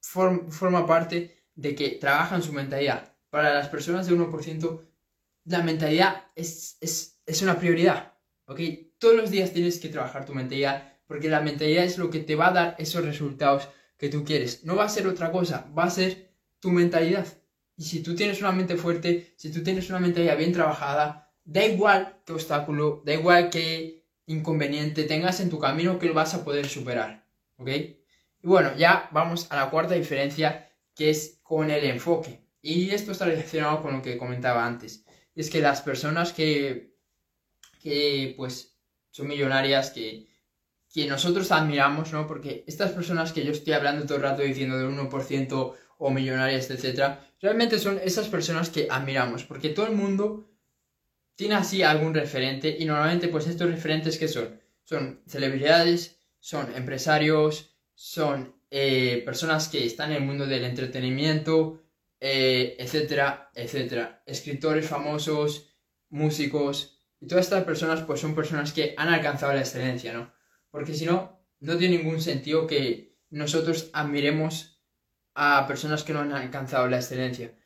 forma 0.00 0.86
parte 0.86 1.35
de 1.56 1.74
que 1.74 1.90
trabajan 1.90 2.42
su 2.42 2.52
mentalidad. 2.52 3.12
Para 3.30 3.52
las 3.52 3.68
personas 3.68 4.06
de 4.06 4.14
1%, 4.14 4.80
la 5.46 5.62
mentalidad 5.62 6.24
es, 6.36 6.76
es, 6.80 7.20
es 7.26 7.42
una 7.42 7.58
prioridad, 7.58 8.14
¿ok? 8.46 8.60
Todos 8.98 9.16
los 9.16 9.30
días 9.30 9.52
tienes 9.52 9.78
que 9.80 9.88
trabajar 9.88 10.24
tu 10.24 10.34
mentalidad 10.34 10.92
porque 11.06 11.28
la 11.28 11.40
mentalidad 11.40 11.84
es 11.84 11.98
lo 11.98 12.10
que 12.10 12.20
te 12.20 12.34
va 12.34 12.48
a 12.48 12.52
dar 12.52 12.76
esos 12.78 13.04
resultados 13.04 13.68
que 13.96 14.08
tú 14.08 14.24
quieres. 14.24 14.64
No 14.64 14.76
va 14.76 14.84
a 14.84 14.88
ser 14.88 15.06
otra 15.06 15.30
cosa, 15.30 15.70
va 15.76 15.84
a 15.84 15.90
ser 15.90 16.30
tu 16.60 16.70
mentalidad. 16.70 17.26
Y 17.76 17.84
si 17.84 18.02
tú 18.02 18.14
tienes 18.14 18.40
una 18.40 18.52
mente 18.52 18.76
fuerte, 18.76 19.34
si 19.36 19.52
tú 19.52 19.62
tienes 19.62 19.88
una 19.90 20.00
mentalidad 20.00 20.36
bien 20.36 20.52
trabajada, 20.52 21.32
da 21.44 21.64
igual 21.64 22.20
qué 22.24 22.32
obstáculo, 22.32 23.02
da 23.04 23.14
igual 23.14 23.50
qué 23.50 24.04
inconveniente 24.26 25.04
tengas 25.04 25.40
en 25.40 25.50
tu 25.50 25.58
camino 25.58 25.98
que 25.98 26.06
lo 26.06 26.14
vas 26.14 26.34
a 26.34 26.44
poder 26.44 26.66
superar. 26.68 27.24
¿Ok? 27.56 27.68
Y 27.68 27.96
bueno, 28.42 28.76
ya 28.76 29.08
vamos 29.12 29.46
a 29.50 29.56
la 29.56 29.70
cuarta 29.70 29.94
diferencia 29.94 30.70
que 30.94 31.10
es 31.10 31.35
con 31.46 31.70
el 31.70 31.84
enfoque. 31.84 32.40
Y 32.62 32.90
esto 32.90 33.12
está 33.12 33.26
relacionado 33.26 33.82
con 33.82 33.94
lo 33.94 34.02
que 34.02 34.18
comentaba 34.18 34.66
antes. 34.66 35.04
Es 35.34 35.50
que 35.50 35.60
las 35.60 35.82
personas 35.82 36.32
que, 36.32 36.94
que 37.82 38.34
pues 38.36 38.76
son 39.10 39.28
millonarias, 39.28 39.90
que 39.90 40.26
que 40.96 41.06
nosotros 41.06 41.52
admiramos, 41.52 42.10
¿no? 42.14 42.26
Porque 42.26 42.64
estas 42.66 42.92
personas 42.92 43.30
que 43.30 43.44
yo 43.44 43.52
estoy 43.52 43.74
hablando 43.74 44.06
todo 44.06 44.16
el 44.16 44.22
rato 44.22 44.40
diciendo 44.40 44.78
del 44.78 44.88
1% 44.88 45.74
o 45.98 46.10
millonarias, 46.10 46.70
etcétera, 46.70 47.28
realmente 47.38 47.78
son 47.78 48.00
esas 48.02 48.28
personas 48.28 48.70
que 48.70 48.88
admiramos, 48.90 49.44
porque 49.44 49.68
todo 49.68 49.88
el 49.88 49.94
mundo 49.94 50.48
tiene 51.34 51.54
así 51.54 51.82
algún 51.82 52.14
referente 52.14 52.74
y 52.78 52.86
normalmente 52.86 53.28
pues 53.28 53.46
estos 53.46 53.70
referentes 53.70 54.16
que 54.16 54.26
son 54.26 54.58
son 54.84 55.20
celebridades, 55.26 56.18
son 56.40 56.74
empresarios, 56.74 57.76
son 57.94 58.55
eh, 58.78 59.22
personas 59.24 59.68
que 59.68 59.86
están 59.86 60.10
en 60.10 60.18
el 60.18 60.24
mundo 60.24 60.46
del 60.46 60.62
entretenimiento, 60.62 61.82
eh, 62.20 62.76
etcétera, 62.78 63.50
etcétera, 63.54 64.22
escritores 64.26 64.86
famosos, 64.86 65.74
músicos 66.10 67.00
y 67.18 67.26
todas 67.26 67.46
estas 67.46 67.64
personas 67.64 68.02
pues 68.02 68.20
son 68.20 68.34
personas 68.34 68.74
que 68.74 68.94
han 68.98 69.08
alcanzado 69.08 69.54
la 69.54 69.60
excelencia, 69.60 70.12
¿no? 70.12 70.30
Porque 70.70 70.92
si 70.92 71.06
no, 71.06 71.40
no 71.58 71.78
tiene 71.78 71.96
ningún 71.96 72.20
sentido 72.20 72.66
que 72.66 73.16
nosotros 73.30 73.88
admiremos 73.94 74.82
a 75.32 75.66
personas 75.66 76.02
que 76.02 76.12
no 76.12 76.20
han 76.20 76.32
alcanzado 76.32 76.86
la 76.86 76.98
excelencia. 76.98 77.56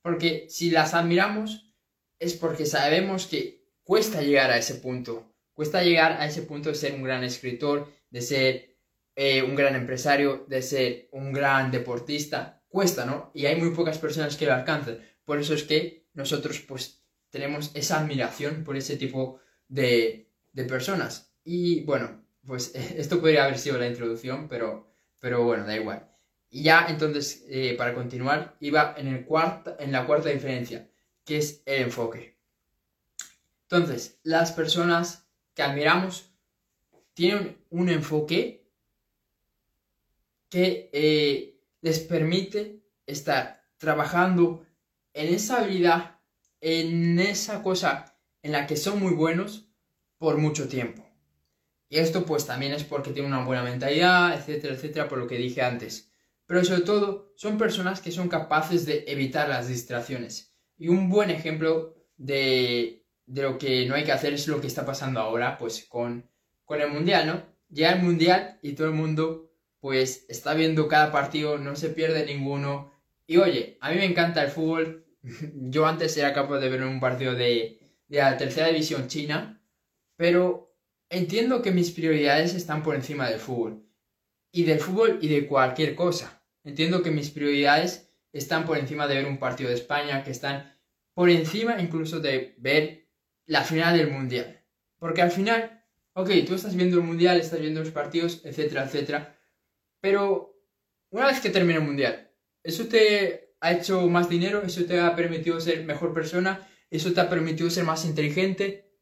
Porque 0.00 0.46
si 0.48 0.70
las 0.70 0.94
admiramos 0.94 1.74
es 2.20 2.34
porque 2.34 2.66
sabemos 2.66 3.26
que 3.26 3.66
cuesta 3.82 4.22
llegar 4.22 4.52
a 4.52 4.58
ese 4.58 4.76
punto. 4.76 5.34
Cuesta 5.54 5.82
llegar 5.82 6.12
a 6.20 6.26
ese 6.26 6.42
punto 6.42 6.68
de 6.68 6.76
ser 6.76 6.94
un 6.94 7.02
gran 7.02 7.24
escritor, 7.24 7.92
de 8.10 8.22
ser 8.22 8.75
eh, 9.16 9.42
un 9.42 9.56
gran 9.56 9.74
empresario, 9.74 10.44
de 10.46 10.62
ser 10.62 11.08
un 11.12 11.32
gran 11.32 11.70
deportista. 11.70 12.62
Cuesta, 12.68 13.06
¿no? 13.06 13.30
Y 13.34 13.46
hay 13.46 13.56
muy 13.56 13.70
pocas 13.70 13.98
personas 13.98 14.36
que 14.36 14.46
lo 14.46 14.52
alcanzan. 14.52 15.00
Por 15.24 15.40
eso 15.40 15.54
es 15.54 15.64
que 15.64 16.06
nosotros 16.12 16.60
pues 16.60 17.02
tenemos 17.30 17.70
esa 17.74 17.98
admiración 17.98 18.62
por 18.62 18.76
ese 18.76 18.96
tipo 18.96 19.40
de, 19.68 20.30
de 20.52 20.64
personas. 20.64 21.32
Y 21.42 21.82
bueno, 21.84 22.24
pues 22.46 22.74
esto 22.74 23.20
podría 23.20 23.44
haber 23.44 23.58
sido 23.58 23.78
la 23.78 23.86
introducción, 23.88 24.48
pero, 24.48 24.92
pero 25.18 25.44
bueno, 25.44 25.64
da 25.64 25.76
igual. 25.76 26.10
Y 26.50 26.62
ya 26.62 26.86
entonces, 26.88 27.44
eh, 27.48 27.74
para 27.76 27.94
continuar, 27.94 28.56
iba 28.60 28.94
en, 28.96 29.08
el 29.08 29.24
cuarta, 29.24 29.76
en 29.78 29.92
la 29.92 30.06
cuarta 30.06 30.28
diferencia, 30.28 30.88
que 31.24 31.38
es 31.38 31.62
el 31.66 31.82
enfoque. 31.82 32.38
Entonces, 33.62 34.20
las 34.22 34.52
personas 34.52 35.28
que 35.54 35.62
admiramos 35.62 36.32
tienen 37.14 37.58
un 37.70 37.88
enfoque 37.88 38.65
que 40.56 40.88
eh, 40.94 41.60
les 41.82 41.98
permite 41.98 42.80
estar 43.04 43.62
trabajando 43.76 44.64
en 45.12 45.34
esa 45.34 45.58
habilidad, 45.58 46.18
en 46.62 47.18
esa 47.18 47.62
cosa 47.62 48.16
en 48.40 48.52
la 48.52 48.66
que 48.66 48.78
son 48.78 48.98
muy 48.98 49.12
buenos 49.12 49.68
por 50.16 50.38
mucho 50.38 50.66
tiempo. 50.66 51.06
Y 51.90 51.98
esto 51.98 52.24
pues 52.24 52.46
también 52.46 52.72
es 52.72 52.84
porque 52.84 53.10
tiene 53.10 53.28
una 53.28 53.44
buena 53.44 53.64
mentalidad, 53.64 54.34
etcétera, 54.34 54.72
etcétera, 54.72 55.08
por 55.08 55.18
lo 55.18 55.26
que 55.26 55.36
dije 55.36 55.60
antes. 55.60 56.10
Pero 56.46 56.64
sobre 56.64 56.80
todo 56.80 57.34
son 57.36 57.58
personas 57.58 58.00
que 58.00 58.10
son 58.10 58.30
capaces 58.30 58.86
de 58.86 59.04
evitar 59.08 59.50
las 59.50 59.68
distracciones. 59.68 60.54
Y 60.78 60.88
un 60.88 61.10
buen 61.10 61.28
ejemplo 61.28 61.94
de, 62.16 63.04
de 63.26 63.42
lo 63.42 63.58
que 63.58 63.84
no 63.84 63.94
hay 63.94 64.04
que 64.04 64.12
hacer 64.12 64.32
es 64.32 64.48
lo 64.48 64.62
que 64.62 64.68
está 64.68 64.86
pasando 64.86 65.20
ahora 65.20 65.58
pues 65.58 65.84
con, 65.86 66.30
con 66.64 66.80
el 66.80 66.90
Mundial, 66.90 67.26
¿no? 67.26 67.42
Llega 67.68 67.92
el 67.92 68.02
Mundial 68.02 68.58
y 68.62 68.72
todo 68.72 68.86
el 68.86 68.94
mundo 68.94 69.46
pues 69.86 70.26
está 70.28 70.54
viendo 70.54 70.88
cada 70.88 71.12
partido, 71.12 71.58
no 71.58 71.76
se 71.76 71.90
pierde 71.90 72.26
ninguno. 72.26 72.92
Y 73.26 73.36
oye, 73.38 73.78
a 73.80 73.90
mí 73.90 73.96
me 73.96 74.04
encanta 74.04 74.42
el 74.42 74.50
fútbol. 74.50 75.06
Yo 75.54 75.86
antes 75.86 76.16
era 76.16 76.32
capaz 76.32 76.58
de 76.58 76.68
ver 76.68 76.82
un 76.82 77.00
partido 77.00 77.34
de, 77.34 77.78
de 78.08 78.18
la 78.18 78.36
tercera 78.36 78.68
división 78.68 79.08
china, 79.08 79.62
pero 80.16 80.66
Entiendo 81.08 81.62
que 81.62 81.70
mis 81.70 81.92
prioridades 81.92 82.54
están 82.54 82.82
por 82.82 82.96
encima 82.96 83.28
del 83.30 83.38
fútbol. 83.38 83.86
Y 84.50 84.64
del 84.64 84.80
fútbol 84.80 85.18
y 85.20 85.28
de 85.28 85.46
cualquier 85.46 85.94
cosa. 85.94 86.42
Entiendo 86.64 87.02
que 87.02 87.12
mis 87.12 87.30
prioridades 87.30 88.10
están 88.32 88.66
por 88.66 88.76
encima 88.76 89.06
de 89.06 89.14
ver 89.14 89.26
un 89.26 89.38
partido 89.38 89.70
de 89.70 89.76
España, 89.76 90.24
que 90.24 90.32
están 90.32 90.74
por 91.14 91.30
encima 91.30 91.80
incluso 91.80 92.18
de 92.20 92.54
ver 92.58 93.08
la 93.46 93.62
final 93.62 93.96
del 93.96 94.10
Mundial. 94.10 94.64
Porque 94.98 95.22
al 95.22 95.30
final, 95.30 95.84
ok, 96.14 96.30
tú 96.46 96.54
estás 96.54 96.74
viendo 96.74 96.96
el 96.96 97.04
Mundial, 97.04 97.38
estás 97.38 97.60
viendo 97.60 97.80
los 97.80 97.92
partidos, 97.92 98.40
etcétera, 98.44 98.84
etcétera. 98.84 99.35
Pero 100.00 100.58
una 101.10 101.26
vez 101.26 101.40
que 101.40 101.50
termine 101.50 101.78
el 101.78 101.84
Mundial, 101.84 102.30
¿eso 102.62 102.86
te 102.86 103.54
ha 103.60 103.72
hecho 103.72 104.06
más 104.08 104.28
dinero? 104.28 104.62
¿Eso 104.62 104.84
te 104.84 105.00
ha 105.00 105.14
permitido 105.16 105.60
ser 105.60 105.84
mejor 105.84 106.12
persona? 106.12 106.68
¿Eso 106.90 107.12
te 107.12 107.20
ha 107.20 107.28
permitido 107.28 107.70
ser 107.70 107.84
más 107.84 108.04
inteligente? 108.04 108.92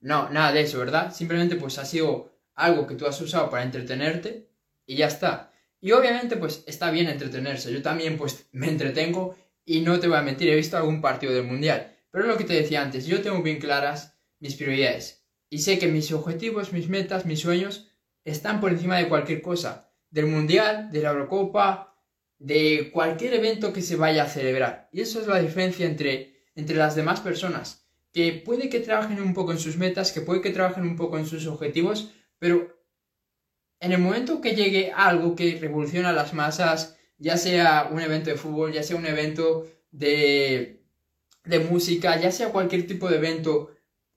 No, 0.00 0.28
nada 0.30 0.52
de 0.52 0.62
eso, 0.62 0.78
¿verdad? 0.78 1.12
Simplemente 1.14 1.56
pues 1.56 1.78
ha 1.78 1.84
sido 1.84 2.32
algo 2.54 2.86
que 2.86 2.94
tú 2.94 3.06
has 3.06 3.20
usado 3.20 3.50
para 3.50 3.64
entretenerte 3.64 4.50
y 4.86 4.96
ya 4.96 5.06
está. 5.06 5.52
Y 5.80 5.92
obviamente 5.92 6.36
pues 6.36 6.64
está 6.66 6.90
bien 6.90 7.08
entretenerse. 7.08 7.72
Yo 7.72 7.82
también 7.82 8.16
pues 8.16 8.48
me 8.52 8.68
entretengo 8.68 9.36
y 9.64 9.80
no 9.80 10.00
te 10.00 10.08
voy 10.08 10.16
a 10.16 10.22
mentir, 10.22 10.48
he 10.48 10.56
visto 10.56 10.76
algún 10.76 11.00
partido 11.00 11.32
del 11.32 11.44
mundial. 11.44 11.94
Pero 12.10 12.26
lo 12.26 12.36
que 12.36 12.44
te 12.44 12.54
decía 12.54 12.82
antes, 12.82 13.06
yo 13.06 13.20
tengo 13.20 13.42
bien 13.42 13.58
claras 13.58 14.18
mis 14.40 14.54
prioridades. 14.54 15.26
Y 15.50 15.58
sé 15.58 15.78
que 15.78 15.88
mis 15.88 16.12
objetivos, 16.12 16.72
mis 16.72 16.88
metas, 16.88 17.26
mis 17.26 17.40
sueños 17.40 17.88
están 18.24 18.60
por 18.60 18.70
encima 18.70 18.96
de 18.98 19.08
cualquier 19.08 19.42
cosa. 19.42 19.87
Del 20.10 20.26
mundial, 20.26 20.90
de 20.90 21.02
la 21.02 21.10
Eurocopa, 21.10 21.96
de 22.38 22.90
cualquier 22.92 23.34
evento 23.34 23.72
que 23.72 23.82
se 23.82 23.96
vaya 23.96 24.24
a 24.24 24.28
celebrar. 24.28 24.88
Y 24.92 25.00
eso 25.00 25.20
es 25.20 25.26
la 25.26 25.40
diferencia 25.40 25.86
entre, 25.86 26.42
entre 26.54 26.76
las 26.76 26.94
demás 26.94 27.20
personas 27.20 27.88
que 28.12 28.32
puede 28.32 28.68
que 28.68 28.80
trabajen 28.80 29.20
un 29.20 29.34
poco 29.34 29.52
en 29.52 29.58
sus 29.58 29.76
metas, 29.76 30.12
que 30.12 30.20
puede 30.20 30.40
que 30.40 30.50
trabajen 30.50 30.84
un 30.84 30.96
poco 30.96 31.18
en 31.18 31.26
sus 31.26 31.46
objetivos, 31.46 32.12
pero 32.38 32.76
en 33.80 33.92
el 33.92 33.98
momento 33.98 34.40
que 34.40 34.56
llegue 34.56 34.92
algo 34.92 35.36
que 35.36 35.58
revoluciona 35.60 36.12
las 36.12 36.34
masas, 36.34 36.96
ya 37.18 37.36
sea 37.36 37.88
un 37.92 38.00
evento 38.00 38.30
de 38.30 38.36
fútbol, 38.36 38.72
ya 38.72 38.82
sea 38.82 38.96
un 38.96 39.06
evento 39.06 39.68
de, 39.90 40.82
de 41.44 41.58
música, 41.60 42.18
ya 42.20 42.32
sea 42.32 42.50
cualquier 42.50 42.86
tipo 42.86 43.08
de 43.08 43.16
evento 43.16 43.70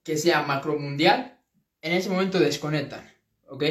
que 0.04 0.18
sea 0.18 0.42
macro 0.44 0.80
mundial, 0.80 1.40
en 1.82 1.94
ese 1.94 2.10
momento 2.10 2.40
desconectan, 2.40 3.08
¿ok? 3.48 3.64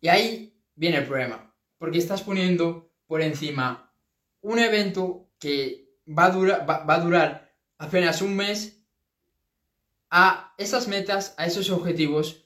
Y 0.00 0.08
ahí 0.08 0.60
viene 0.74 0.98
el 0.98 1.06
problema, 1.06 1.45
porque 1.78 1.98
estás 1.98 2.22
poniendo 2.22 2.90
por 3.06 3.22
encima 3.22 3.92
un 4.40 4.58
evento 4.58 5.28
que 5.38 5.86
va 6.06 6.26
a, 6.26 7.00
durar, 7.00 7.52
apenas 7.78 8.22
un 8.22 8.36
mes 8.36 8.84
a 10.10 10.54
esas 10.56 10.88
metas, 10.88 11.34
a 11.36 11.46
esos 11.46 11.70
objetivos 11.70 12.44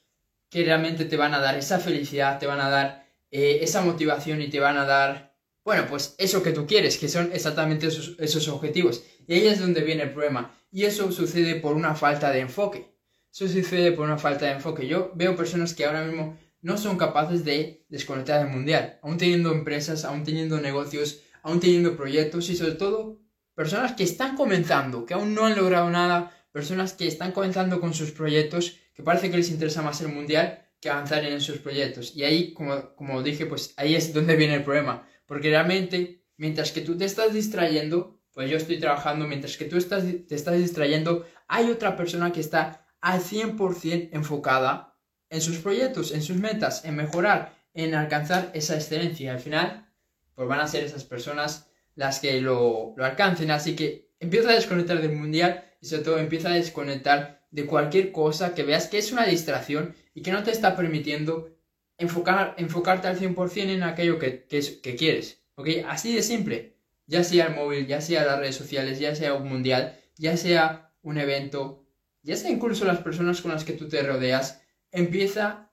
que 0.48 0.64
realmente 0.64 1.04
te 1.04 1.16
van 1.16 1.34
a 1.34 1.40
dar 1.40 1.56
esa 1.56 1.78
felicidad, 1.78 2.38
te 2.38 2.46
van 2.46 2.60
a 2.60 2.70
dar 2.70 3.06
eh, 3.30 3.58
esa 3.62 3.82
motivación 3.82 4.40
y 4.40 4.48
te 4.48 4.60
van 4.60 4.76
a 4.76 4.84
dar, 4.84 5.36
bueno, 5.64 5.86
pues 5.88 6.14
eso 6.18 6.42
que 6.42 6.52
tú 6.52 6.66
quieres, 6.66 6.98
que 6.98 7.08
son 7.08 7.30
exactamente 7.32 7.86
esos, 7.86 8.16
esos 8.18 8.48
objetivos. 8.48 9.04
Y 9.26 9.34
ahí 9.34 9.46
es 9.46 9.60
donde 9.60 9.82
viene 9.82 10.04
el 10.04 10.12
problema. 10.12 10.54
Y 10.72 10.84
eso 10.84 11.12
sucede 11.12 11.56
por 11.56 11.74
una 11.76 11.94
falta 11.94 12.32
de 12.32 12.40
enfoque. 12.40 12.90
Eso 13.32 13.46
sucede 13.46 13.92
por 13.92 14.06
una 14.06 14.18
falta 14.18 14.46
de 14.46 14.52
enfoque. 14.52 14.88
Yo 14.88 15.12
veo 15.14 15.36
personas 15.36 15.74
que 15.74 15.84
ahora 15.84 16.02
mismo 16.02 16.36
no 16.62 16.76
son 16.76 16.98
capaces 16.98 17.44
de 17.44 17.86
desconectar 17.88 18.42
del 18.42 18.52
mundial, 18.52 18.98
aún 19.02 19.18
teniendo 19.18 19.52
empresas, 19.52 20.04
aún 20.04 20.24
teniendo 20.24 20.60
negocios, 20.60 21.22
aún 21.42 21.60
teniendo 21.60 21.96
proyectos 21.96 22.50
y 22.50 22.56
sobre 22.56 22.72
todo 22.72 23.20
personas 23.54 23.92
que 23.92 24.04
están 24.04 24.36
comenzando, 24.36 25.06
que 25.06 25.14
aún 25.14 25.34
no 25.34 25.46
han 25.46 25.56
logrado 25.56 25.90
nada, 25.90 26.34
personas 26.52 26.92
que 26.92 27.06
están 27.06 27.32
comenzando 27.32 27.80
con 27.80 27.94
sus 27.94 28.10
proyectos, 28.10 28.76
que 28.94 29.02
parece 29.02 29.30
que 29.30 29.36
les 29.36 29.50
interesa 29.50 29.82
más 29.82 30.00
el 30.00 30.08
mundial 30.08 30.66
que 30.80 30.90
avanzar 30.90 31.24
en 31.24 31.34
esos 31.34 31.58
proyectos. 31.58 32.16
Y 32.16 32.24
ahí, 32.24 32.54
como, 32.54 32.94
como 32.94 33.22
dije, 33.22 33.46
pues 33.46 33.74
ahí 33.76 33.94
es 33.94 34.12
donde 34.12 34.36
viene 34.36 34.54
el 34.54 34.64
problema, 34.64 35.06
porque 35.26 35.50
realmente, 35.50 36.24
mientras 36.36 36.72
que 36.72 36.80
tú 36.80 36.96
te 36.96 37.04
estás 37.04 37.34
distrayendo, 37.34 38.20
pues 38.32 38.50
yo 38.50 38.56
estoy 38.56 38.78
trabajando, 38.78 39.26
mientras 39.26 39.56
que 39.56 39.64
tú 39.64 39.76
estás, 39.76 40.04
te 40.04 40.34
estás 40.34 40.56
distrayendo, 40.56 41.26
hay 41.48 41.70
otra 41.70 41.96
persona 41.96 42.32
que 42.32 42.40
está 42.40 42.86
al 43.00 43.20
100% 43.20 44.10
enfocada 44.12 44.89
en 45.30 45.40
sus 45.40 45.58
proyectos, 45.58 46.12
en 46.12 46.22
sus 46.22 46.36
metas, 46.36 46.84
en 46.84 46.96
mejorar, 46.96 47.54
en 47.72 47.94
alcanzar 47.94 48.50
esa 48.52 48.74
excelencia. 48.74 49.32
Al 49.32 49.40
final, 49.40 49.88
pues 50.34 50.48
van 50.48 50.60
a 50.60 50.68
ser 50.68 50.84
esas 50.84 51.04
personas 51.04 51.68
las 51.94 52.20
que 52.20 52.40
lo, 52.40 52.94
lo 52.96 53.04
alcancen. 53.04 53.50
Así 53.50 53.76
que 53.76 54.10
empieza 54.18 54.50
a 54.50 54.54
desconectar 54.54 55.00
del 55.00 55.12
mundial 55.12 55.64
y 55.80 55.86
sobre 55.86 56.02
todo 56.02 56.18
empieza 56.18 56.50
a 56.50 56.54
desconectar 56.54 57.46
de 57.50 57.66
cualquier 57.66 58.12
cosa 58.12 58.54
que 58.54 58.62
veas 58.62 58.88
que 58.88 58.98
es 58.98 59.12
una 59.12 59.26
distracción 59.26 59.94
y 60.14 60.22
que 60.22 60.32
no 60.32 60.42
te 60.42 60.50
está 60.50 60.76
permitiendo 60.76 61.56
enfocar, 61.98 62.54
enfocarte 62.58 63.08
al 63.08 63.18
100% 63.18 63.70
en 63.70 63.82
aquello 63.82 64.18
que, 64.18 64.46
que, 64.46 64.80
que 64.82 64.96
quieres. 64.96 65.42
¿Ok? 65.54 65.68
Así 65.88 66.14
de 66.14 66.22
simple. 66.22 66.76
Ya 67.06 67.24
sea 67.24 67.46
el 67.46 67.54
móvil, 67.54 67.86
ya 67.86 68.00
sea 68.00 68.24
las 68.24 68.38
redes 68.38 68.56
sociales, 68.56 68.98
ya 68.98 69.14
sea 69.14 69.34
un 69.34 69.48
mundial, 69.48 69.98
ya 70.16 70.36
sea 70.36 70.92
un 71.02 71.18
evento, 71.18 71.84
ya 72.22 72.36
sea 72.36 72.50
incluso 72.50 72.84
las 72.84 72.98
personas 72.98 73.40
con 73.40 73.50
las 73.50 73.64
que 73.64 73.72
tú 73.72 73.88
te 73.88 74.02
rodeas, 74.02 74.62
empieza 74.92 75.70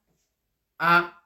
a 0.77 1.23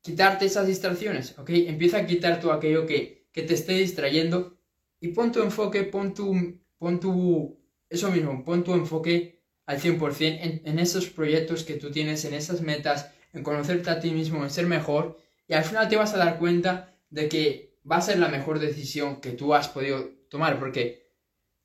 quitarte 0.00 0.46
esas 0.46 0.66
distracciones, 0.66 1.38
¿ok? 1.38 1.50
Empieza 1.50 1.98
a 1.98 2.06
quitar 2.06 2.40
todo 2.40 2.52
aquello 2.52 2.86
que, 2.86 3.28
que 3.32 3.42
te 3.42 3.54
esté 3.54 3.74
distrayendo 3.74 4.58
y 5.00 5.08
pon 5.08 5.32
tu 5.32 5.42
enfoque, 5.42 5.84
pon 5.84 6.14
tu, 6.14 6.60
pon 6.78 7.00
tu, 7.00 7.58
eso 7.88 8.10
mismo, 8.10 8.44
pon 8.44 8.64
tu 8.64 8.74
enfoque 8.74 9.42
al 9.66 9.80
100% 9.80 10.20
en, 10.20 10.62
en 10.64 10.78
esos 10.78 11.08
proyectos 11.08 11.64
que 11.64 11.74
tú 11.74 11.90
tienes, 11.90 12.24
en 12.24 12.34
esas 12.34 12.60
metas, 12.60 13.10
en 13.32 13.42
conocerte 13.42 13.90
a 13.90 14.00
ti 14.00 14.10
mismo, 14.10 14.42
en 14.42 14.50
ser 14.50 14.66
mejor 14.66 15.18
y 15.48 15.54
al 15.54 15.64
final 15.64 15.88
te 15.88 15.96
vas 15.96 16.14
a 16.14 16.18
dar 16.18 16.38
cuenta 16.38 16.94
de 17.10 17.28
que 17.28 17.78
va 17.90 17.96
a 17.96 18.02
ser 18.02 18.18
la 18.18 18.28
mejor 18.28 18.58
decisión 18.58 19.20
que 19.20 19.30
tú 19.30 19.54
has 19.54 19.68
podido 19.68 20.10
tomar 20.28 20.58
porque 20.58 21.04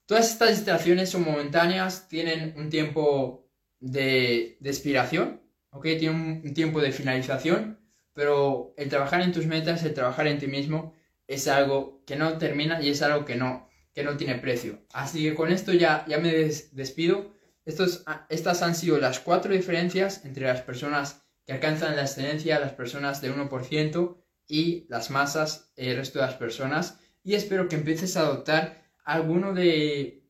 Todas 0.10 0.32
estas 0.32 0.50
distracciones 0.50 1.12
son 1.12 1.24
momentáneas, 1.24 2.08
tienen 2.08 2.56
un 2.58 2.72
tiempo 2.72 3.48
de, 3.80 4.58
expiración, 4.64 5.39
¿ok? 5.72 5.84
Tienen 5.84 6.42
un, 6.44 6.54
tiempo 6.54 6.82
de 6.82 6.92
finalización, 6.92 7.80
pero 8.14 8.74
el 8.78 8.90
trabajar 8.90 9.22
en 9.22 9.32
tus 9.32 9.46
metas, 9.46 9.84
el 9.84 9.94
trabajar 9.94 10.28
en 10.28 10.40
ti 10.40 10.48
mismo, 10.48 10.94
es 11.28 11.48
algo 11.48 12.04
que 12.06 12.16
no 12.16 12.38
termina 12.38 12.82
y 12.82 12.90
es 12.90 13.02
algo 13.02 13.26
que 13.26 13.36
no, 13.36 13.70
que 13.94 14.04
no 14.04 14.18
tiene 14.18 14.36
precio. 14.36 14.86
Así 14.94 15.24
que 15.24 15.36
con 15.36 15.52
esto 15.52 15.74
ya, 15.74 16.06
ya 16.08 16.18
me 16.18 16.32
despido. 16.32 17.32
Estos, 17.66 18.04
estas 18.30 18.62
han 18.64 18.76
sido 18.76 18.98
las 18.98 19.20
cuatro 19.20 19.54
diferencias 19.54 20.26
entre 20.26 20.46
las 20.46 20.62
personas 20.62 21.22
que 21.46 21.54
alcanzan 21.54 21.96
la 21.96 22.04
excelencia, 22.04 22.60
las 22.60 22.74
personas 22.74 23.22
del 23.22 23.36
1% 23.36 24.18
y 24.48 24.88
las 24.90 25.12
masas, 25.12 25.72
el 25.76 25.96
resto 25.98 26.20
de 26.20 26.26
las 26.26 26.36
personas. 26.36 27.00
Y 27.24 27.36
espero 27.36 27.68
que 27.68 27.76
empieces 27.76 28.18
a 28.18 28.22
adoptar 28.22 28.92
alguno 29.04 29.54
de, 29.54 30.24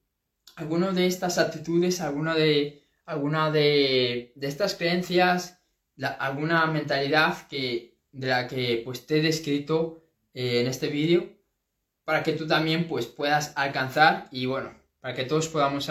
alguno 0.55 0.91
de 0.91 1.07
estas 1.07 1.37
actitudes, 1.37 2.01
alguna 2.01 2.35
de, 2.35 2.88
alguna 3.09 3.49
de, 3.49 4.33
estas 4.39 4.75
creencias, 4.75 5.59
alguna 6.19 6.65
mentalidad 6.67 7.47
que, 7.47 7.97
de 8.11 8.27
la 8.27 8.47
que 8.47 8.81
pues, 8.85 9.05
te 9.05 9.17
he 9.17 9.21
descrito 9.21 10.03
eh, 10.33 10.61
en 10.61 10.67
este 10.67 10.87
vídeo 10.87 11.27
para 12.03 12.23
que 12.23 12.33
tú 12.33 12.47
también 12.47 12.87
pues, 12.87 13.07
puedas 13.07 13.53
alcanzar 13.55 14.27
y 14.31 14.45
bueno, 14.45 14.73
para 14.99 15.15
que 15.15 15.25
todos 15.25 15.47
podamos 15.47 15.89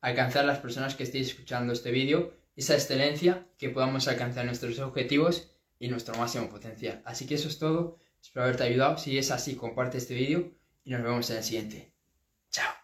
alcanzar 0.00 0.44
las 0.44 0.58
personas 0.58 0.94
que 0.94 1.02
estéis 1.02 1.28
escuchando 1.28 1.72
este 1.72 1.90
vídeo, 1.90 2.32
esa 2.56 2.74
excelencia, 2.74 3.46
que 3.58 3.70
podamos 3.70 4.06
alcanzar 4.06 4.46
nuestros 4.46 4.78
objetivos 4.78 5.50
y 5.78 5.88
nuestro 5.88 6.14
máximo 6.14 6.48
potencial. 6.48 7.02
Así 7.04 7.26
que 7.26 7.34
eso 7.34 7.48
es 7.48 7.58
todo, 7.58 7.98
espero 8.22 8.44
haberte 8.44 8.62
ayudado, 8.62 8.96
si 8.96 9.18
es 9.18 9.30
así 9.32 9.56
comparte 9.56 9.98
este 9.98 10.14
vídeo 10.14 10.52
y 10.84 10.90
nos 10.90 11.02
vemos 11.02 11.30
en 11.30 11.38
el 11.38 11.42
siguiente. 11.42 11.92
Chao. 12.50 12.83